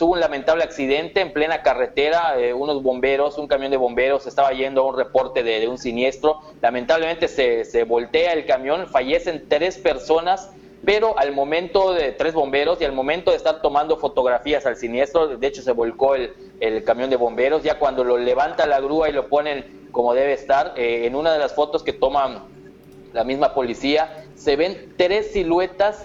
[0.00, 4.50] hubo un lamentable accidente en plena carretera, eh, unos bomberos, un camión de bomberos estaba
[4.50, 10.50] yendo a un reporte de, un siniestro, lamentablemente se, voltea el camión, fallecen tres personas,
[10.84, 15.28] pero al momento de tres bomberos y al momento de estar tomando fotografías al siniestro,
[15.28, 19.08] de hecho se volcó el, el camión de bomberos, ya cuando lo levanta la grúa
[19.08, 22.40] y lo ponen como debe estar, eh, en una de las fotos que toman
[23.12, 26.04] la misma policía, se ven tres siluetas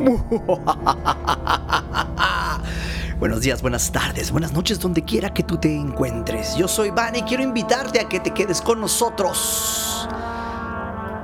[3.18, 6.56] Buenos días, buenas tardes, buenas noches, donde quiera que tú te encuentres.
[6.56, 10.08] Yo soy Van y quiero invitarte a que te quedes con nosotros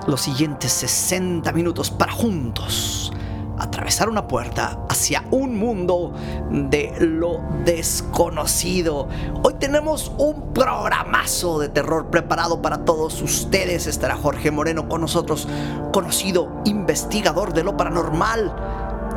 [0.06, 3.14] los siguientes 60 minutos para juntos
[3.58, 6.12] atravesar una puerta hacia un mundo
[6.50, 9.08] de lo desconocido.
[9.42, 13.86] Hoy tenemos un programazo de terror preparado para todos ustedes.
[13.86, 15.48] Estará Jorge Moreno con nosotros,
[15.92, 18.54] conocido investigador de lo paranormal.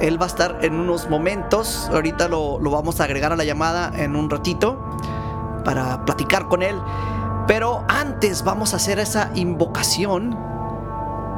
[0.02, 1.90] Él va a estar en unos momentos.
[1.92, 4.80] Ahorita lo, lo vamos a agregar a la llamada en un ratito
[5.66, 6.76] para platicar con él.
[7.48, 10.49] Pero antes vamos a hacer esa invocación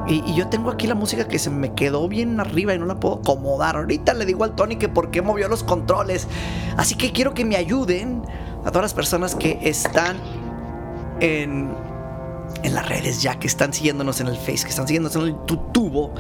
[0.07, 2.99] y, yo tengo aquí la música que se me quedó bien arriba y no la
[2.99, 3.75] puedo acomodar.
[3.75, 6.27] Ahorita le digo al Tony que por qué movió los controles.
[6.77, 8.23] Así que quiero que me ayuden
[8.65, 10.17] a todas las personas que están
[11.19, 11.69] en,
[12.63, 15.35] en las redes ya, que están siguiéndonos en el Face, que están siguiéndonos en el
[15.71, 16.13] tubo,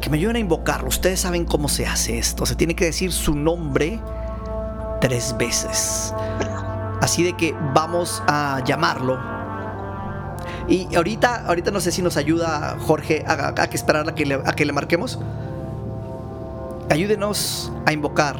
[0.00, 0.88] que me ayuden a invocarlo.
[0.88, 2.46] Ustedes saben cómo se hace esto.
[2.46, 4.00] Se tiene que decir su nombre
[5.00, 6.14] tres veces.
[7.00, 9.33] Así de que vamos a llamarlo
[10.68, 14.34] y ahorita, ahorita no sé si nos ayuda Jorge a, que esperar a que, le,
[14.34, 15.18] a que le marquemos.
[16.90, 18.36] Ayúdenos a invocar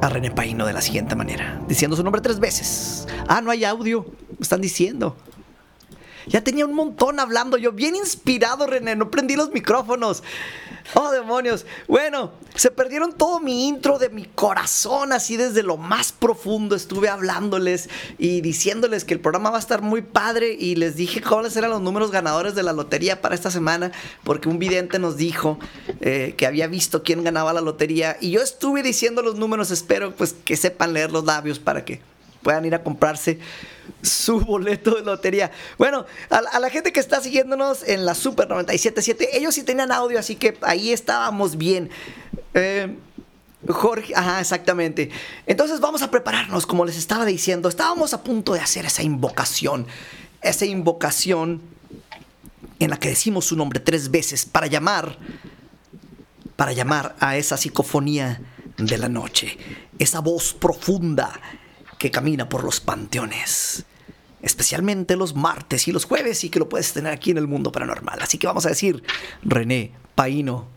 [0.00, 3.06] a René Paino de la siguiente manera, diciendo su nombre tres veces.
[3.28, 4.06] Ah, no hay audio,
[4.40, 5.16] están diciendo.
[6.26, 10.22] Ya tenía un montón hablando yo, bien inspirado René, no prendí los micrófonos.
[10.94, 11.66] Oh, demonios.
[11.88, 17.08] Bueno, se perdieron todo mi intro de mi corazón, así desde lo más profundo estuve
[17.08, 17.88] hablándoles
[18.18, 21.70] y diciéndoles que el programa va a estar muy padre y les dije cuáles eran
[21.70, 23.90] los números ganadores de la lotería para esta semana,
[24.22, 25.58] porque un vidente nos dijo
[26.00, 30.14] eh, que había visto quién ganaba la lotería y yo estuve diciendo los números, espero
[30.14, 32.00] pues que sepan leer los labios para que
[32.46, 33.40] puedan ir a comprarse
[34.02, 35.50] su boleto de lotería.
[35.78, 40.16] Bueno, a, la gente que está siguiéndonos en la Super 97.7, ellos sí tenían audio,
[40.16, 41.90] así que ahí estábamos bien.
[42.54, 42.94] Eh,
[43.68, 45.10] Jorge, ajá, exactamente.
[45.48, 47.68] Entonces vamos a prepararnos, como les estaba diciendo.
[47.68, 49.88] Estábamos a punto de hacer esa invocación.
[50.40, 51.60] Esa invocación
[52.78, 55.18] en la que decimos su nombre tres veces para llamar,
[56.54, 58.40] para llamar a esa psicofonía
[58.78, 59.58] de la noche.
[59.98, 61.40] Esa voz profunda
[61.98, 63.84] que camina por los panteones.
[64.42, 67.72] Especialmente los martes y los jueves y que lo puedes tener aquí en el mundo
[67.72, 68.20] paranormal.
[68.20, 69.02] Así que vamos a decir,
[69.42, 70.68] René Paino.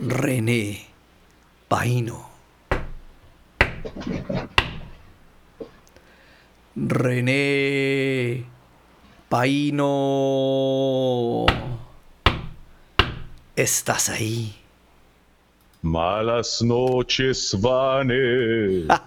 [0.00, 0.86] René
[1.68, 2.30] Paino.
[6.74, 8.44] René
[9.28, 9.86] Paino.
[13.56, 14.59] ¿Estás ahí?
[15.82, 18.84] Malas noches, Vane.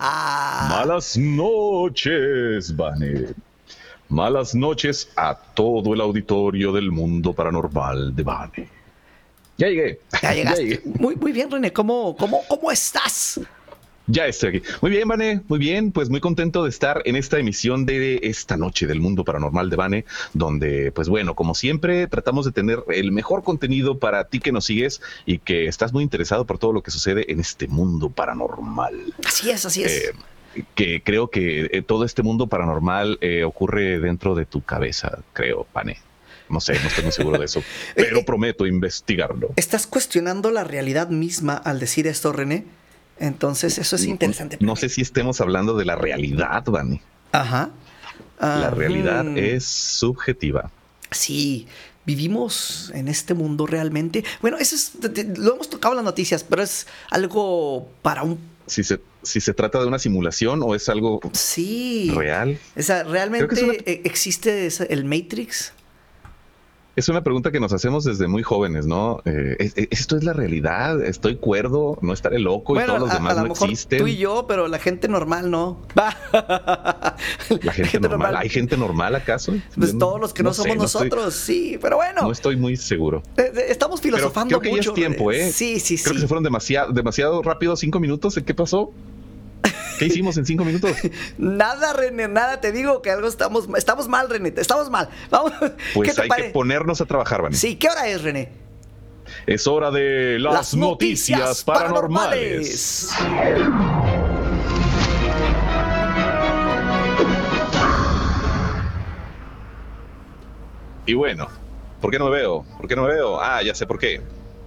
[0.69, 3.35] Malas noches, Vane.
[4.09, 8.69] Malas noches a todo el auditorio del mundo paranormal de Vane.
[9.57, 9.99] Ya llegué.
[10.21, 10.81] Ya llegaste.
[10.99, 11.71] Muy, muy bien, René.
[11.71, 13.39] ¿Cómo, cómo, ¿Cómo estás?
[14.07, 14.61] Ya estoy aquí.
[14.81, 15.91] Muy bien, Vane, muy bien.
[15.91, 19.75] Pues muy contento de estar en esta emisión de esta noche del mundo paranormal de
[19.77, 24.51] Vane, donde, pues bueno, como siempre, tratamos de tener el mejor contenido para ti que
[24.51, 28.09] nos sigues y que estás muy interesado por todo lo que sucede en este mundo
[28.09, 29.13] paranormal.
[29.25, 29.91] Así es, así es.
[29.91, 30.13] Eh,
[30.75, 35.65] que creo que eh, todo este mundo paranormal eh, ocurre dentro de tu cabeza, creo,
[35.73, 35.97] Vane.
[36.49, 37.63] No sé, no estoy muy seguro de eso,
[37.95, 39.51] pero prometo investigarlo.
[39.55, 42.65] ¿Estás cuestionando la realidad misma al decir esto, René?
[43.19, 44.57] Entonces, eso es interesante.
[44.59, 47.01] No, sé si estemos hablando de la realidad, Dani.
[47.31, 47.71] Ajá.
[48.39, 50.71] la realidad es subjetiva.
[51.11, 51.67] Sí,
[52.05, 54.23] vivimos en este mundo realmente.
[54.41, 54.93] Bueno, eso es,
[55.37, 59.53] lo hemos tocado en las noticias, pero es algo para un si se, si se
[59.53, 62.11] trata de una simulación o es algo sí.
[62.15, 62.57] real.
[62.77, 65.73] O sea, ¿realmente e, existe el Matrix?
[66.95, 69.21] Es una pregunta que nos hacemos desde muy jóvenes, ¿no?
[69.25, 71.03] Eh, ¿Esto es la realidad?
[71.03, 71.97] ¿Estoy cuerdo?
[72.01, 72.79] ¿No estaré loco?
[72.79, 75.81] y todos los demás a, lo mejor Tú y yo, pero la gente normal no.
[75.95, 78.35] la gente, normal.
[78.35, 79.55] ¿Hay gente normal acaso?
[79.75, 82.21] Pues todos los que no, somos nosotros, sí, pero bueno.
[82.21, 83.23] No estoy muy seguro.
[83.37, 84.95] Eh, eh, estamos filosofando creo que mucho.
[84.95, 85.51] Ya es tiempo, ¿eh?
[85.51, 86.03] Sí, sí, sí.
[86.03, 88.39] Creo que se fueron demasiado, demasiado rápido cinco minutos.
[88.45, 88.93] ¿Qué pasó?
[90.03, 90.91] ¿Qué hicimos en cinco minutos?
[91.37, 92.59] nada, René, nada.
[92.59, 94.53] Te digo que algo estamos, estamos mal, René.
[94.55, 95.09] Estamos mal.
[95.29, 95.53] Vamos.
[95.93, 97.55] Pues hay que ponernos a trabajar, René.
[97.55, 98.49] Sí, ¿qué hora es, René?
[99.45, 103.09] Es hora de las, noticias, paranormales.
[111.05, 111.47] Y bueno,
[112.01, 112.65] ¿por qué no me veo?
[112.77, 113.39] ¿Por qué no me veo?
[113.41, 114.21] Ah, ya sé por qué.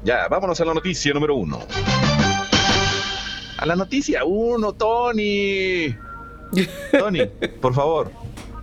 [0.05, 1.61] Ya, vámonos a la noticia número uno.
[3.59, 5.97] A la noticia uno, Tony.
[6.93, 7.27] Tony,
[7.61, 8.11] por favor,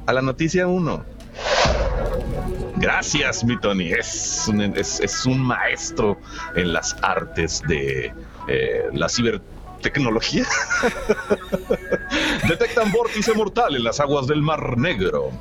[0.06, 1.04] a la noticia uno.
[2.78, 3.92] Gracias, mi Tony.
[3.92, 6.18] Es un, es, un maestro
[6.56, 8.14] en las artes de
[8.48, 9.08] eh, la
[9.84, 10.46] cibertecnología.
[12.48, 15.32] Detectan vórtice mortal en las aguas del Mar Negro.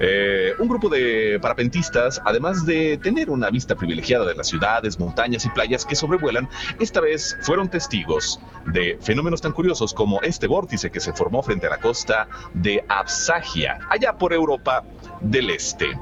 [0.00, 5.44] Eh, un grupo de parapentistas, además de tener una vista privilegiada de las ciudades, montañas
[5.44, 6.48] y playas que sobrevuelan,
[6.80, 11.66] esta vez fueron testigos de fenómenos tan curiosos como este vórtice que se formó frente
[11.66, 14.84] a la costa de Absagia, allá por Europa
[15.20, 15.98] del Este.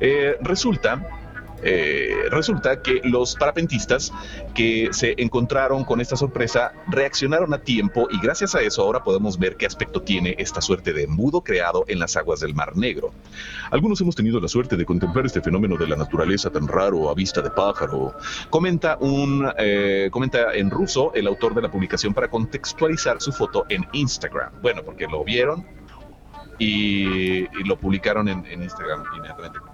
[0.00, 1.21] Eh, resulta
[1.62, 4.12] eh, resulta que los parapentistas
[4.54, 9.38] que se encontraron con esta sorpresa reaccionaron a tiempo y gracias a eso ahora podemos
[9.38, 13.12] ver qué aspecto tiene esta suerte de embudo creado en las aguas del Mar Negro.
[13.70, 17.14] Algunos hemos tenido la suerte de contemplar este fenómeno de la naturaleza tan raro a
[17.14, 18.14] vista de pájaro.
[18.50, 23.66] Comenta un eh, comenta en ruso el autor de la publicación para contextualizar su foto
[23.68, 24.52] en Instagram.
[24.62, 25.66] Bueno, porque lo vieron
[26.58, 29.71] y, lo publicaron en, en Instagram inmediatamente.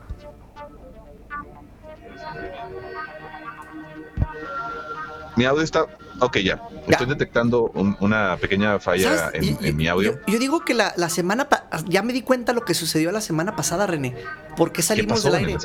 [5.37, 5.87] Mi audio está.
[6.21, 6.61] Ok, ya.
[6.89, 7.71] Estoy detectando
[8.01, 10.19] una pequeña falla en, mi audio.
[10.27, 11.49] Yo, digo que la, semana.
[11.87, 14.17] Ya me di cuenta lo que sucedió la semana pasada, René.
[14.57, 15.57] ¿Por qué salimos del aire?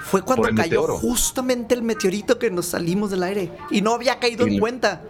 [0.00, 3.50] Fue cuando cayó justamente el meteorito que nos salimos del aire.
[3.70, 5.00] Y no había caído en cuenta.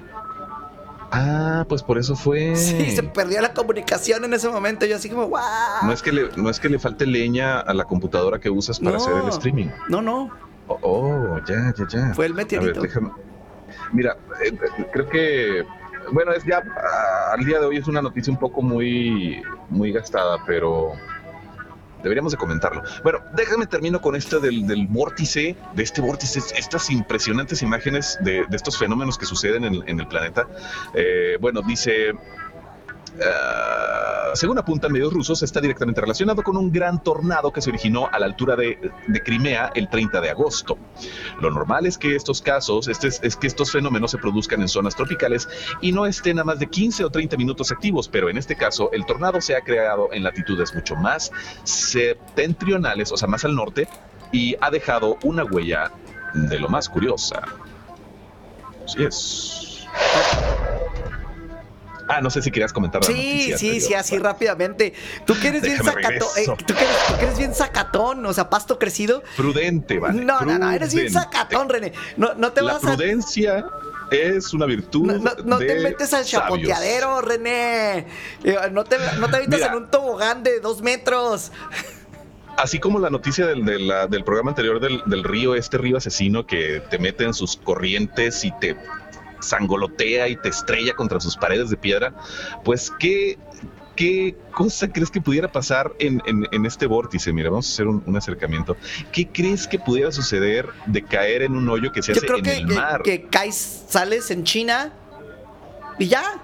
[1.11, 2.55] Ah, pues por eso fue.
[2.57, 4.87] Sí, se perdió la comunicación en ese momento.
[4.87, 5.43] Yo así como, ¡guau!
[5.83, 8.79] No es que le, no es que le falte leña a la computadora que usas
[8.79, 9.69] para hacer el streaming.
[9.89, 10.31] No, no.
[10.69, 12.15] Oh, oh, ya, ya, ya.
[12.15, 12.83] Fue el meteorito.
[13.93, 14.53] Mira, eh,
[14.93, 15.65] creo que,
[16.13, 19.93] bueno, es ya, ah, al día de hoy es una noticia un poco muy, muy
[19.93, 20.93] gastada, pero
[22.03, 22.83] deberíamos de comentarlo.
[23.03, 28.45] Bueno, déjame termino con esto del, del vórtice, de este vórtice, estas impresionantes imágenes de,
[28.53, 30.47] estos fenómenos que suceden en, el planeta.
[30.95, 32.13] Eh, bueno, dice
[33.25, 38.09] Ah, según apuntan medios rusos, está directamente relacionado con un gran tornado que se originó
[38.13, 38.79] a la altura de,
[39.25, 40.79] Crimea el 30 de agosto.
[41.41, 44.95] Lo normal es que estos casos, este es, que estos fenómenos se produzcan en zonas
[44.95, 45.49] tropicales
[45.81, 48.91] y no estén a más de 15 o 30 minutos activos, pero en este caso
[48.93, 51.33] el tornado se ha creado en latitudes mucho más
[51.65, 53.89] septentrionales, o sea, más al norte,
[54.31, 55.91] y ha dejado una huella
[56.35, 57.43] de lo más curiosa.
[58.85, 59.87] Así es.
[62.09, 63.05] Ah, no sé si querías comentar.
[63.05, 64.95] Sí, sí, sí, así rápidamente.
[65.27, 66.85] Tú que eres bien sacatón, eh, tú, que
[67.25, 69.23] eres, bien sacatón, o sea, pasto crecido.
[69.37, 70.25] Prudente, vale.
[70.25, 71.93] No, no, no, eres bien sacatón, René.
[72.17, 73.67] No, no te La vas prudencia
[74.11, 75.07] es una virtud.
[75.07, 78.07] No, no, te metes al chapoteadero, René.
[78.73, 81.53] No te, no te metas en un tobogán de dos metros
[82.59, 86.83] así como la noticia del, del programa anterior del, del, río, este río asesino que
[86.91, 88.77] te mete en sus corrientes y te
[89.41, 92.15] sangolotea y te estrella contra sus paredes de piedra,
[92.65, 93.39] pues qué,
[93.97, 96.21] qué cosa crees que pudiera pasar en,
[96.65, 97.33] este vórtice?
[97.33, 98.77] Mira, vamos a hacer un, acercamiento.
[99.13, 102.67] ¿Qué crees que pudiera suceder de caer en un hoyo que se hace en el
[102.69, 103.03] mar?
[103.03, 104.93] Que, que caes, sales en China
[105.99, 106.41] y ya.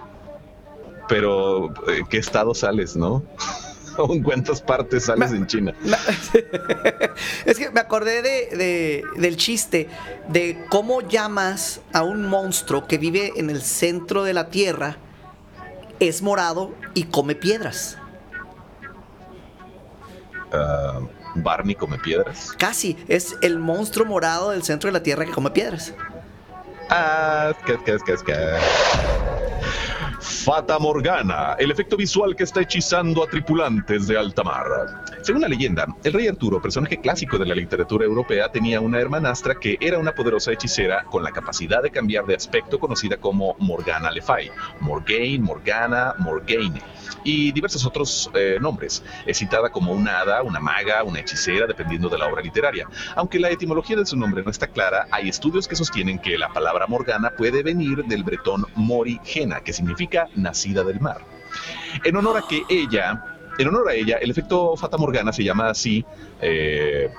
[1.09, 3.23] Pero, eh, ¿qué estado sales, no?
[4.11, 5.75] en cuántas partes sales en China.
[7.45, 9.89] es que me acordé de, del chiste
[10.29, 14.97] de cómo llamas a un monstruo que vive en el centro de la Tierra,
[16.01, 17.99] es morado y come piedras.
[20.53, 21.01] Ah,
[21.37, 22.53] Barney come piedras.
[22.59, 25.95] Casi, es el monstruo morado del centro de la Tierra que come piedras.
[26.91, 28.35] Ah, que, que, que, que.
[30.25, 34.65] Fata Morgana, el efecto visual que está hechizando a tripulantes de alta mar.
[35.21, 39.55] Según la leyenda, el rey Arturo, personaje clásico de la literatura europea, tenía una hermanastra
[39.57, 44.11] que era una poderosa hechicera con la capacidad de cambiar de aspecto conocida como Morgana
[44.11, 44.51] Le Fay,
[44.81, 46.81] Morgaine, Morgana, Morgaine
[47.25, 49.03] y diversos otros eh, nombres.
[49.27, 52.87] Es citada como una hada, una maga, una hechicera, dependiendo de la obra literaria.
[53.17, 56.51] Aunque la etimología de su nombre no está clara, hay estudios que sostienen que la
[56.51, 61.23] palabra Morgana puede venir del bretón mori gena, que significa nacida del mar.
[62.05, 63.25] En honor a que ella,
[63.59, 66.05] en honor a ella, el efecto Fata Morgana se llama así.
[66.41, 67.11] Eh,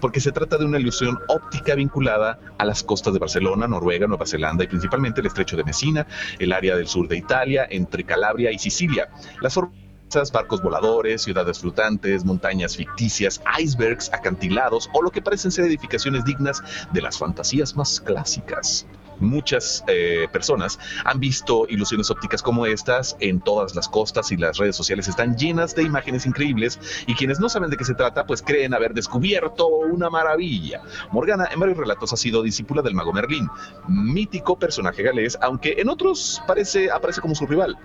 [0.00, 4.26] porque se trata de una ilusión óptica vinculada a las costas de Barcelona, Noruega, Nueva
[4.26, 6.06] Zelanda y principalmente el estrecho de Messina,
[6.38, 9.08] el área del sur de Italia, entre Calabria y Sicilia.
[9.40, 16.24] Las barcos voladores, ciudades flotantes, montañas ficticias, icebergs, acantilados o lo que parecen ser edificaciones
[16.24, 18.86] dignas de las fantasías más clásicas
[19.20, 24.58] muchas eh, personas han visto ilusiones ópticas como estas en todas las costas y las
[24.58, 28.26] redes sociales están llenas de imágenes increíbles y quienes no saben de qué se trata
[28.26, 30.82] pues creen haber descubierto una maravilla.
[31.10, 33.48] Morgana en varios relatos ha sido discípula del mago Merlín,
[33.88, 37.76] mítico personaje galés, aunque en otros parece aparece como su rival.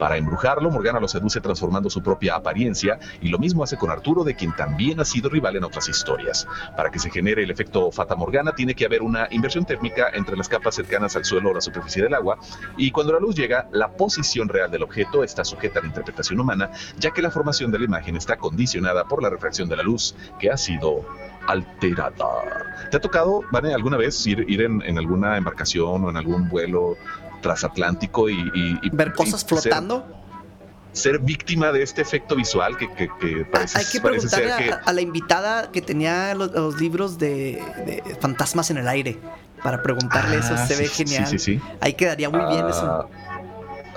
[0.00, 4.24] Para embrujarlo, Morgana lo seduce transformando su propia apariencia y lo mismo hace con Arturo,
[4.24, 6.48] de quien también ha sido rival en otras historias.
[6.74, 10.38] Para que se genere el efecto Fata Morgana, tiene que haber una inversión térmica entre
[10.38, 12.38] las capas cercanas al suelo o la superficie del agua,
[12.78, 16.40] y cuando la luz llega, la posición real del objeto está sujeta a la interpretación
[16.40, 19.82] humana, ya que la formación de la imagen está condicionada por la refracción de la
[19.82, 21.04] luz, que ha sido
[21.46, 22.88] alterada.
[22.90, 26.96] ¿Te ha tocado, Vane, alguna vez ir, en, en, alguna embarcación o en algún vuelo
[27.40, 30.16] transatlántico y, ver cosas flotando.
[30.92, 35.70] Ser, víctima de este efecto visual que, que, parece, Hay que preguntarle a, la invitada
[35.70, 39.18] que tenía los, libros de, fantasmas en el aire
[39.62, 40.54] para preguntarle eso.
[40.56, 41.28] Ah, se ve genial.
[41.80, 43.08] Ahí quedaría muy bien eso.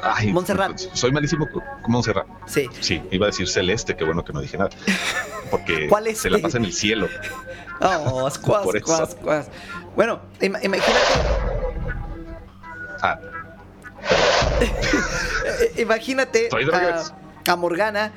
[0.04, 0.78] Ah, ay, Montserrat.
[0.94, 2.28] Soy malísimo con Montserrat.
[2.46, 2.70] Sí.
[2.80, 4.70] Sí, iba a decir celeste, qué bueno que no dije nada.
[5.50, 7.08] Porque se la pasa en el cielo.
[7.82, 9.50] Oh, squas, squas,
[9.96, 10.84] Bueno, imagínate.
[13.02, 13.20] Ah,
[15.78, 16.50] Imagínate
[17.46, 18.12] a, Morgana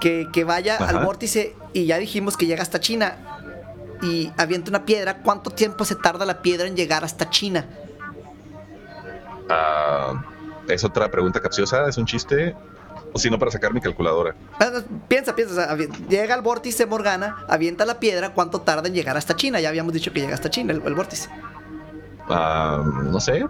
[0.00, 3.16] que, vaya al vórtice y ya dijimos que llega hasta China
[4.02, 5.18] y avienta una piedra.
[5.22, 7.66] ¿Cuánto tiempo se tarda la piedra en llegar hasta China?
[9.48, 10.24] Ah,
[10.68, 12.54] es otra pregunta capciosa, es un chiste.
[13.12, 14.34] O si no, para sacar mi calculadora.
[14.60, 15.74] Ah, piensa, piensa.
[16.08, 18.34] llega al vórtice Morgana, avienta la piedra.
[18.34, 19.60] ¿Cuánto tarda en llegar hasta China?
[19.60, 21.30] Ya habíamos dicho que llega hasta China el, vórtice.
[22.28, 23.46] no sé,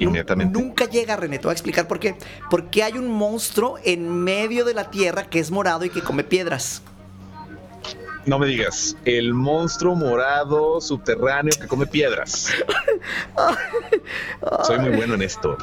[0.00, 0.58] Inmediatamente.
[0.58, 1.38] Nunca llega, René.
[1.38, 2.16] Te voy a explicar por qué.
[2.50, 6.24] Porque hay un monstruo en medio de la tierra que es morado y que come
[6.24, 6.82] piedras.
[8.26, 12.52] No me digas, el monstruo morado subterráneo que come piedras.
[14.64, 15.56] Soy muy bueno en esto.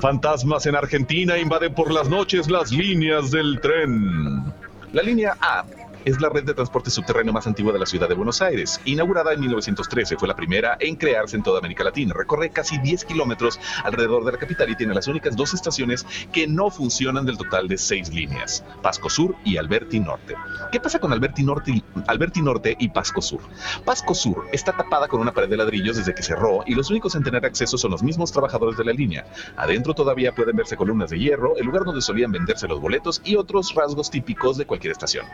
[0.00, 4.52] Fantasmas en Argentina invaden por las noches las líneas del tren.
[4.92, 5.64] La línea A
[6.04, 8.80] es la red de transporte subterráneo más antigua de la ciudad de Buenos Aires.
[8.84, 12.14] Inaugurada en 1913, fue la primera en crearse en toda América Latina.
[12.14, 16.46] Recorre casi 10 kilómetros alrededor de la capital y tiene las únicas dos estaciones que
[16.46, 20.34] no funcionan del total de seis líneas, Pasco Sur y Alberti Norte.
[20.72, 23.40] ¿Qué pasa con Alberti Norte, Alberti Norte y Pasco Sur?
[23.84, 27.14] Pasco Sur está tapada con una pared de ladrillos desde que cerró y los únicos
[27.14, 29.26] en tener acceso son los mismos trabajadores de la línea.
[29.56, 33.36] Adentro todavía pueden verse columnas de hierro, el lugar donde solían venderse los boletos y
[33.36, 35.26] otros rasgos típicos de cualquier estación.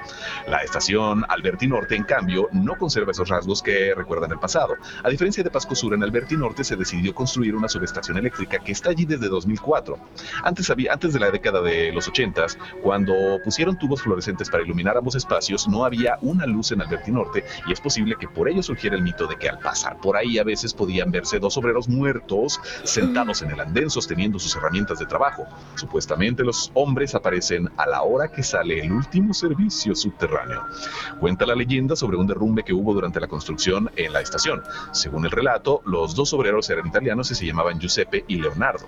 [0.49, 4.75] La estación Alberti Norte, en cambio, no conserva esos rasgos que recuerdan el pasado.
[5.02, 8.73] A diferencia de Pasco Sur, en Alberti Norte se decidió construir una subestación eléctrica que
[8.73, 9.99] está allí desde 2004.
[10.42, 12.47] Antes, había, antes de la década de los 80,
[12.83, 17.44] cuando pusieron tubos fluorescentes para iluminar ambos espacios, no había una luz en Alberti Norte
[17.66, 20.38] y es posible que por ello surgiera el mito de que al pasar por ahí
[20.38, 25.06] a veces podían verse dos obreros muertos sentados en el andén sosteniendo sus herramientas de
[25.06, 25.44] trabajo.
[25.76, 30.43] Supuestamente los hombres aparecen a la hora que sale el último servicio subterráneo.
[31.20, 34.62] Cuenta la leyenda sobre un derrumbe que hubo durante la construcción en la estación.
[34.92, 38.86] Según el relato, los dos obreros eran italianos y se llamaban Giuseppe y Leonardo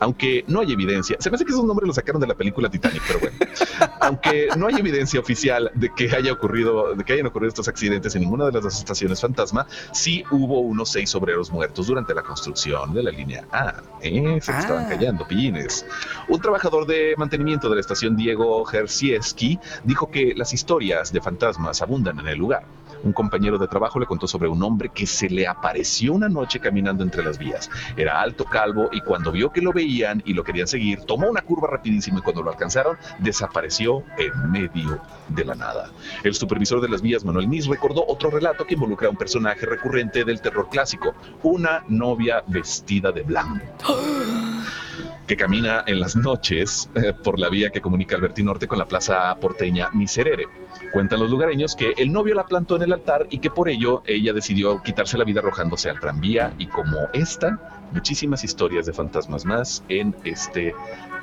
[0.00, 2.70] aunque no hay evidencia, se me hace que esos nombres los sacaron de la película
[2.70, 3.36] Titanic, pero bueno,
[4.00, 8.14] aunque no hay evidencia oficial de que haya ocurrido, de que hayan ocurrido estos accidentes
[8.14, 12.22] en ninguna de las dos estaciones fantasma, sí hubo unos seis obreros muertos durante la
[12.22, 13.82] construcción de la línea A.
[14.00, 14.88] Eh, se estaban ah.
[14.88, 15.86] callando, pillines.
[16.28, 21.82] Un trabajador de mantenimiento de la estación Diego Jersieski dijo que las historias de fantasmas
[21.82, 22.64] abundan en el lugar.
[23.02, 26.60] Un compañero de trabajo le contó sobre un hombre que se le apareció una noche
[26.60, 27.70] caminando entre las vías.
[27.96, 31.42] Era alto, calvo y cuando vio que lo veían y lo querían seguir, tomó una
[31.42, 35.90] curva rapidísimo y cuando lo alcanzaron, desapareció en medio de la nada.
[36.22, 39.66] El supervisor de las vías, Manuel Nis, recordó otro relato que involucra a un personaje
[39.66, 43.60] recurrente del terror clásico, una novia vestida de blanco.
[45.26, 48.86] que camina en las noches eh, por la vía que comunica Alberti Norte con la
[48.86, 50.46] plaza porteña Miserere.
[50.92, 54.02] Cuentan los lugareños que el novio la plantó en el altar y que por ello
[54.06, 59.44] ella decidió quitarse la vida arrojándose al tranvía y como esta, muchísimas historias de fantasmas
[59.44, 60.74] más en este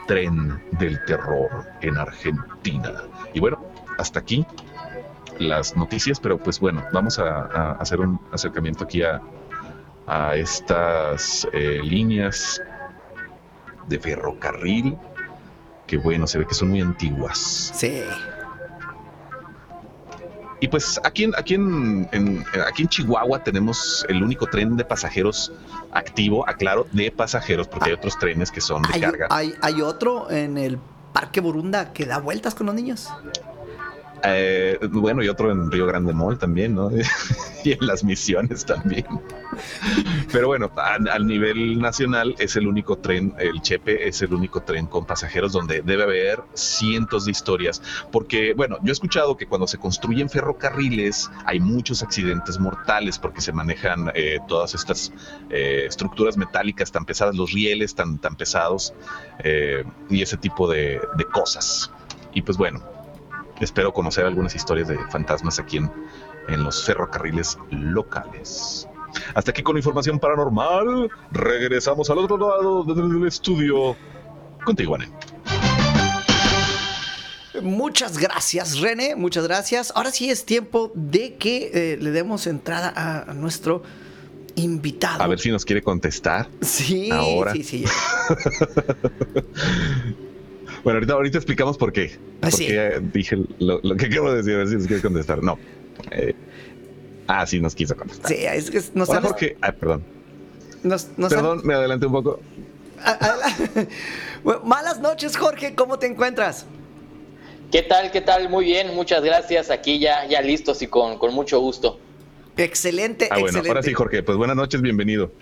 [0.07, 2.93] tren del terror en Argentina.
[3.33, 3.61] Y bueno,
[3.97, 4.45] hasta aquí
[5.39, 9.21] las noticias, pero pues bueno, vamos a, hacer un acercamiento aquí a,
[10.35, 12.61] estas eh, líneas
[13.87, 14.97] de ferrocarril,
[15.85, 17.71] que bueno, se ve que son muy antiguas.
[17.75, 18.03] Sí.
[20.59, 22.09] Y pues aquí en, aquí en,
[22.67, 25.51] aquí en Chihuahua tenemos el único tren de pasajeros
[25.91, 27.99] activo, aclaro, de pasajeros, porque hay ah.
[27.99, 29.27] otros trenes que son de carga.
[29.29, 30.79] Hay, hay otro en el
[31.13, 33.09] Parque Burunda que da vueltas con los niños.
[34.23, 36.89] Eh, bueno, y otro en Río Grande Mall también, ¿no?
[37.63, 39.05] y en las misiones también.
[40.31, 44.87] Pero bueno, al nivel nacional es el único tren, el Chepe es el único tren
[44.87, 47.81] con pasajeros donde debe haber cientos de historias.
[48.11, 53.41] Porque, bueno, yo he escuchado que cuando se construyen ferrocarriles hay muchos accidentes mortales porque
[53.41, 55.11] se manejan eh, todas estas
[55.49, 58.93] eh, estructuras metálicas tan pesadas, los rieles tan, tan pesados
[60.09, 60.99] y ese tipo de
[61.31, 61.91] cosas.
[62.33, 62.81] Y pues bueno,
[63.61, 68.87] espero conocer algunas historias de fantasmas aquí en, los ferrocarriles locales.
[69.33, 71.09] Hasta aquí con información paranormal.
[71.31, 73.95] Regresamos al otro lado del estudio.
[74.63, 75.09] Contigo, Anne.
[77.61, 79.15] Muchas gracias, René.
[79.15, 79.91] Muchas gracias.
[79.95, 83.83] Ahora sí es tiempo de que eh, le demos entrada a, nuestro
[84.55, 85.21] invitado.
[85.21, 86.49] A ver si nos quiere contestar.
[86.61, 87.53] Sí, ahora.
[87.53, 87.85] sí, sí.
[90.87, 92.17] Bueno, ahorita, ahorita explicamos por qué.
[92.41, 95.43] Ah, porque dije lo, que quiero decir, a ver si nos quiere contestar.
[95.43, 95.59] No.
[96.11, 96.33] Eh,
[97.27, 98.31] ah, sí, nos quiso contestar.
[98.31, 99.57] Sí, es que nos Hola, Jorge.
[99.61, 100.05] Ah, perdón.
[101.17, 102.39] perdón, me adelanté un poco.
[104.63, 105.75] malas noches, Jorge.
[105.75, 106.65] ¿Cómo te encuentras?
[107.69, 108.09] ¿Qué tal?
[108.09, 108.47] ¿Qué tal?
[108.47, 109.69] Muy bien, muchas gracias.
[109.69, 111.99] Aquí ya, ya listos y con, con mucho gusto.
[112.55, 114.23] Excelente, ah, bueno, ahora sí, Jorge.
[114.23, 115.33] Pues buenas noches, bienvenido.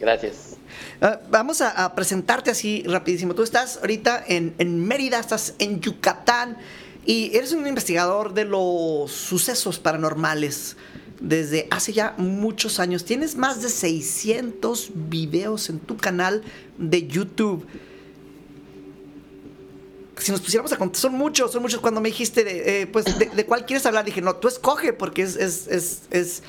[0.00, 0.51] Gracias.
[1.00, 3.34] Ah, vamos a, presentarte así rapidísimo.
[3.34, 6.56] Tú estás ahorita en, Mérida, estás en Yucatán
[7.04, 10.76] y eres un investigador de los sucesos paranormales
[11.20, 13.04] desde hace ya muchos años.
[13.04, 16.42] Tienes más de 600 videos en tu canal
[16.78, 17.66] de YouTube.
[20.18, 21.80] Si nos pusiéramos a contar, son muchos, son muchos.
[21.80, 24.04] Cuando me dijiste, de, eh, pues, de, cuál quieres hablar?
[24.04, 26.42] Dije, no, tú escoge porque es,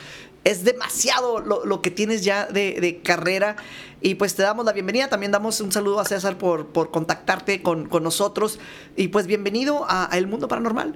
[0.63, 3.56] demasiado lo, que tienes ya de, carrera.
[4.01, 5.08] Y pues te damos la bienvenida.
[5.08, 8.60] También damos un saludo a César por, por contactarte con, nosotros.
[8.95, 10.95] Y pues bienvenido a, El Mundo Paranormal.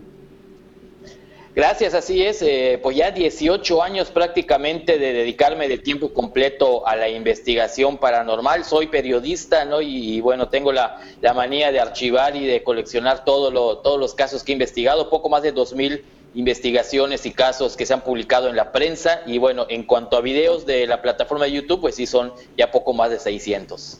[1.55, 2.43] Gracias, así es.
[2.43, 8.63] Eh, pues ya 18 años prácticamente de dedicarme de tiempo completo a la investigación paranormal.
[8.63, 9.81] Soy periodista, ¿no?
[9.81, 11.01] Y, bueno, tengo la,
[11.33, 15.09] manía de archivar y de coleccionar todo lo, todos los casos que he investigado.
[15.09, 16.03] Poco más de 2.000
[16.37, 19.21] investigaciones y casos que se han publicado en la prensa.
[19.25, 22.69] Y bueno, en cuanto a videos de la plataforma de YouTube, pues sí son ya
[22.69, 23.99] poco más de 600.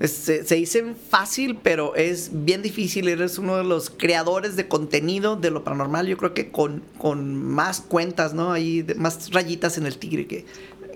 [0.00, 3.08] Se, dicen fácil, pero es bien difícil.
[3.08, 6.06] Eres uno de los creadores de contenido de lo paranormal.
[6.06, 8.52] Yo creo que con, con más cuentas, ¿no?
[8.52, 10.44] Hay más rayitas en el tigre que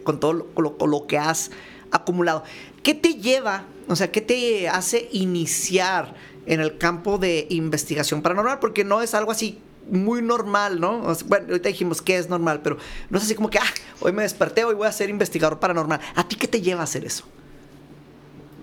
[0.04, 1.50] con todo lo, lo que has
[1.90, 2.44] acumulado.
[2.82, 6.14] ¿Qué te lleva, o sea, qué te hace iniciar
[6.44, 8.58] en el campo de investigación paranormal?
[8.58, 11.02] Porque no es algo así muy normal, ¿no?
[11.26, 12.78] bueno, ahorita dijimos que es normal, pero
[13.10, 16.00] no es así como que, ah, hoy me desperté, hoy voy a ser investigador paranormal.
[16.14, 17.24] ¿A ti qué te lleva a hacer eso?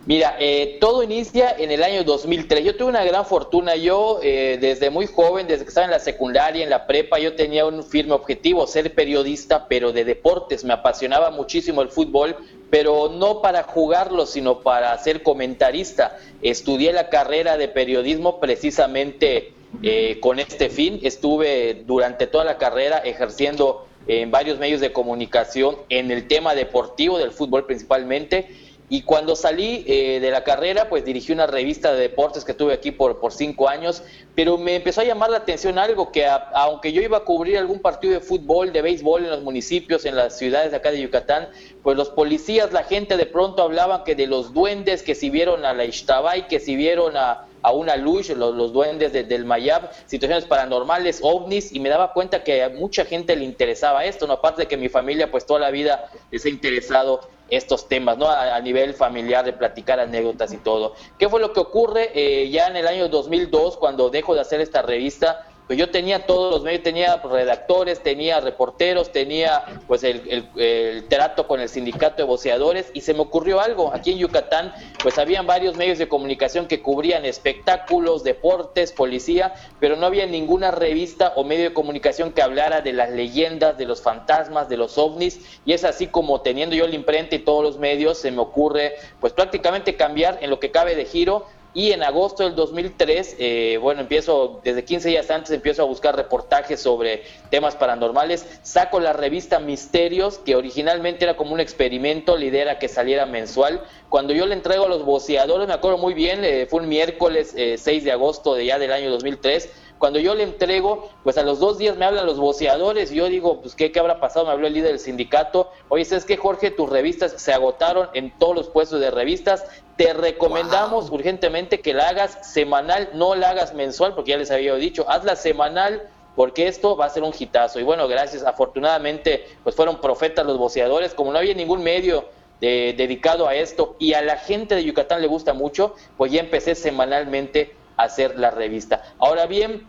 [0.08, 2.64] Mira, eh, todo inicia en el año 2003.
[2.64, 3.76] Yo tuve una gran fortuna.
[3.76, 7.34] Yo, eh, desde muy joven, desde que estaba en la secundaria, en la prepa, yo
[7.34, 10.64] tenía un firme objetivo, ser periodista, pero de deportes.
[10.64, 12.36] Me apasionaba muchísimo el fútbol,
[12.70, 16.20] pero no para jugarlo, sino para ser comentarista.
[16.44, 21.00] Estudié la carrera de periodismo precisamente eh, con este fin.
[21.04, 27.18] Estuve durante toda la carrera ejerciendo en varios medios de comunicación en el tema deportivo
[27.18, 28.48] del fútbol principalmente
[28.88, 32.74] y cuando salí eh, de la carrera, pues dirigí una revista de deportes que tuve
[32.74, 34.04] aquí por, por cinco años,
[34.36, 37.80] pero me empezó a llamar la atención algo que aunque yo iba a cubrir algún
[37.80, 41.50] partido de fútbol, de béisbol en los municipios, en las ciudades de acá de Yucatán,
[41.82, 45.66] pues los policías, la gente de pronto hablaban que de los duendes, que si vieron
[45.66, 50.46] a la Ixtabay, que si vieron a, a una luz, los, duendes del Mayab, situaciones
[50.46, 54.34] paranormales, ovnis, y me daba cuenta que a mucha gente le interesaba esto, ¿no?
[54.34, 58.30] Aparte de que mi familia pues toda la vida les ha interesado estos temas, ¿no?
[58.30, 60.94] A, nivel familiar, de platicar anécdotas y todo.
[61.18, 62.12] ¿Qué fue lo que ocurre?
[62.14, 66.26] Eh, ya en el año 2002, cuando dejo de hacer esta revista, pues yo tenía
[66.26, 72.24] todos los medios, tenía redactores, tenía reporteros, tenía pues el, trato con el sindicato de
[72.24, 73.94] voceadores y se me ocurrió algo.
[73.94, 79.96] Aquí en Yucatán pues habían varios medios de comunicación que cubrían espectáculos, deportes, policía, pero
[79.96, 84.02] no había ninguna revista o medio de comunicación que hablara de las leyendas, de los
[84.02, 87.80] fantasmas, de los ovnis y es así como teniendo yo la imprenta y todos los
[87.80, 92.04] medios se me ocurre pues prácticamente cambiar en lo que cabe de giro y en
[92.04, 97.24] agosto del 2003, eh, bueno, empiezo, desde 15 días antes empiezo a buscar reportajes sobre
[97.50, 102.80] temas paranormales, saco la revista Misterios, que originalmente era como un experimento, la idea era
[102.80, 103.84] que saliera mensual.
[104.08, 107.54] Cuando yo le entrego a los boceadores, me acuerdo muy bien, eh, fue un miércoles
[107.54, 111.44] 6 eh, de agosto de ya del año 2003, cuando yo le entrego, pues a
[111.44, 114.46] los dos días me hablan los voceadores y yo digo, pues ¿qué, qué habrá pasado?
[114.46, 115.72] Me habló el líder del sindicato.
[115.90, 116.72] Oye, ¿sabes qué, Jorge?
[116.72, 119.66] Tus revistas se agotaron en todos los puestos de revistas.
[119.96, 124.76] Te recomendamos urgentemente que la hagas semanal, no la hagas mensual, porque ya les había
[124.76, 127.80] dicho, hazla semanal porque esto va a ser un hitazo.
[127.80, 132.26] Y bueno, gracias, afortunadamente, pues fueron profetas los voceadores, como no había ningún medio
[132.60, 136.40] de, dedicado a esto y a la gente de Yucatán le gusta mucho, pues ya
[136.40, 139.04] empecé semanalmente hacer la revista.
[139.20, 139.88] Ahora bien,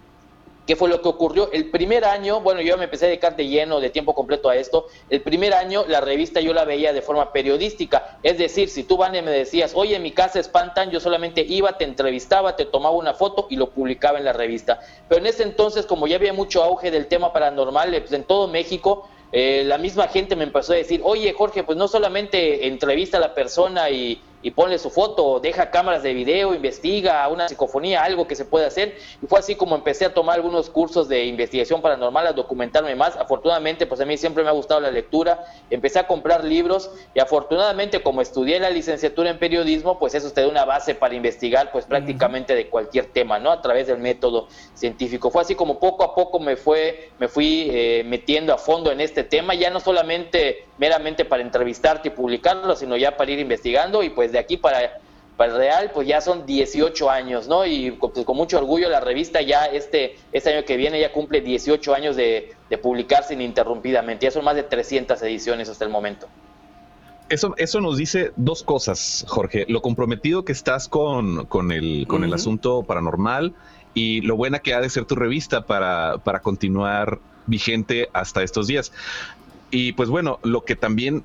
[0.66, 1.48] ¿Qué fue lo que ocurrió?
[1.52, 4.56] El primer año, bueno, yo me empecé a dedicar de lleno, de tiempo completo a
[4.56, 4.86] esto.
[5.08, 8.18] El primer año la revista yo la veía de forma periodística.
[8.24, 11.78] Es decir, si tú, Vane, me decías, oye, en mi casa espantan, yo solamente iba,
[11.78, 14.80] te entrevistaba, te tomaba una foto y lo publicaba en la revista.
[15.08, 18.48] Pero en ese entonces, como ya había mucho auge del tema paranormal, pues en todo
[18.48, 23.18] México, eh, la misma gente me empezó a decir, oye, Jorge, pues no solamente entrevista
[23.18, 28.04] a la persona y y ponle su foto, deja cámaras de video, investiga una psicofonía,
[28.04, 28.96] algo que se puede hacer.
[29.22, 33.16] Y fue así como empecé a tomar algunos cursos de investigación paranormal, a documentarme más.
[33.16, 37.20] Afortunadamente, pues a mí siempre me ha gustado la lectura, empecé a comprar libros y
[37.20, 41.72] afortunadamente como estudié la licenciatura en periodismo, pues eso te da una base para investigar
[41.72, 43.50] pues prácticamente de cualquier tema, ¿no?
[43.50, 45.30] A través del método científico.
[45.30, 49.00] Fue así como poco a poco me fue me fui eh, metiendo a fondo en
[49.00, 54.02] este tema, ya no solamente meramente para entrevistarte y publicarlo, sino ya para ir investigando
[54.02, 55.00] y pues de aquí para,
[55.36, 57.66] para el Real pues ya son 18 años, ¿no?
[57.66, 61.40] Y pues, con mucho orgullo la revista ya este, este año que viene ya cumple
[61.40, 66.26] 18 años de, de publicarse ininterrumpidamente, ya son más de 300 ediciones hasta el momento.
[67.28, 69.66] Eso, eso nos dice dos cosas, Jorge.
[69.68, 73.52] Lo comprometido que estás con, con, el, con el asunto paranormal
[73.94, 78.68] y lo buena que ha de ser tu revista para, para continuar vigente hasta estos
[78.68, 78.92] días.
[79.72, 81.24] Y pues bueno, lo que también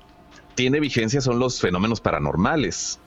[0.54, 2.98] tiene vigencia son los fenómenos paranormales.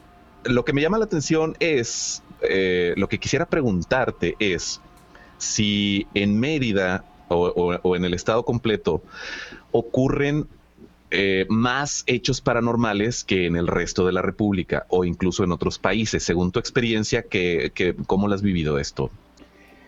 [0.43, 4.81] Lo que me llama la atención es, eh, lo que quisiera preguntarte es
[5.37, 9.01] si en Mérida o, en el estado completo
[9.71, 10.47] ocurren
[11.11, 15.79] eh, más hechos paranormales que en el resto de la República o incluso en otros
[15.79, 19.09] países, según tu experiencia, que, ¿cómo lo has vivido esto?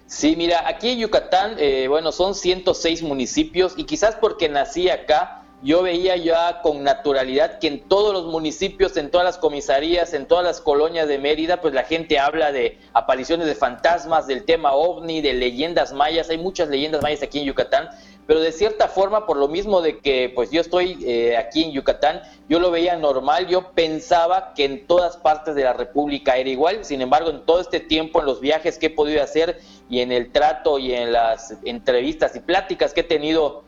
[0.07, 5.43] Sí, mira, aquí en Yucatán, eh, bueno, son 106 municipios y quizás porque nací acá,
[5.63, 10.27] yo veía ya con naturalidad que en todos los municipios, en todas las comisarías, en
[10.27, 14.73] todas las colonias de Mérida, pues la gente habla de apariciones de fantasmas, del tema
[14.73, 16.29] ovni, de leyendas mayas.
[16.29, 17.89] Hay muchas leyendas mayas aquí en Yucatán,
[18.27, 21.71] pero de cierta forma, por lo mismo de que pues yo estoy eh, aquí en
[21.71, 26.49] Yucatán, yo lo veía normal, yo pensaba que en todas partes de la República era
[26.49, 30.01] igual, sin embargo, en todo este tiempo, en los viajes que he podido hacer y
[30.01, 33.63] en el trato y en las entrevistas y pláticas que he tenido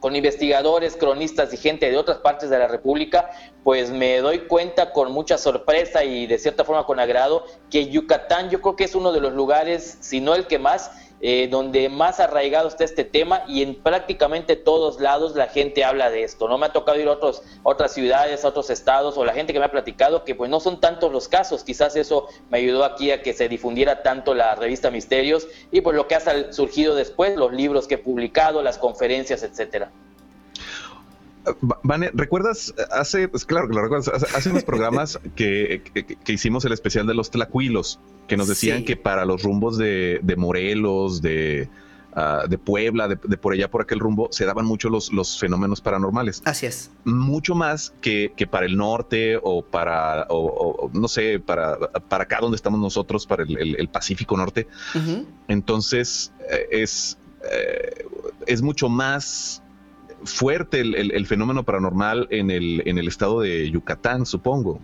[0.00, 3.30] con investigadores, cronistas y gente de otras partes de la República,
[3.62, 8.50] pues me doy cuenta con mucha sorpresa y de cierta forma con agrado que Yucatán
[8.50, 10.90] yo creo que es uno de los lugares, si no el que más,
[11.22, 16.10] eh, donde más arraigado está este tema y en prácticamente todos lados la gente habla
[16.10, 16.48] de esto.
[16.48, 19.52] No me ha tocado ir a, otros, otras ciudades, a otros estados o la gente
[19.52, 21.62] que me ha platicado que pues no son tantos los casos.
[21.62, 25.96] Quizás eso me ayudó aquí a que se difundiera tanto la revista Misterios y pues
[25.96, 29.90] lo que ha surgido después, los libros que he publicado, las conferencias, etcétera.
[31.82, 35.82] Vane, ¿recuerdas hace, pues claro que lo recuerdas, hace, unos programas que,
[36.24, 37.98] que, hicimos el especial de los tlacuilos,
[38.28, 41.68] que nos decían que para los rumbos de, Morelos, de,
[42.12, 45.80] ah, de Puebla, de, por allá, por aquel rumbo, se daban mucho los, los fenómenos
[45.80, 46.42] paranormales.
[46.44, 46.90] Así es.
[47.04, 52.38] Mucho más que, que para el norte o para, o, no sé, para, para acá
[52.40, 54.68] donde estamos nosotros, para el, Pacífico Norte.
[55.48, 57.18] Entonces, eh, es,
[57.50, 58.04] eh,
[58.46, 59.62] es mucho más
[60.24, 64.80] fuerte el, fenómeno paranormal en el, en el estado de Yucatán, supongo.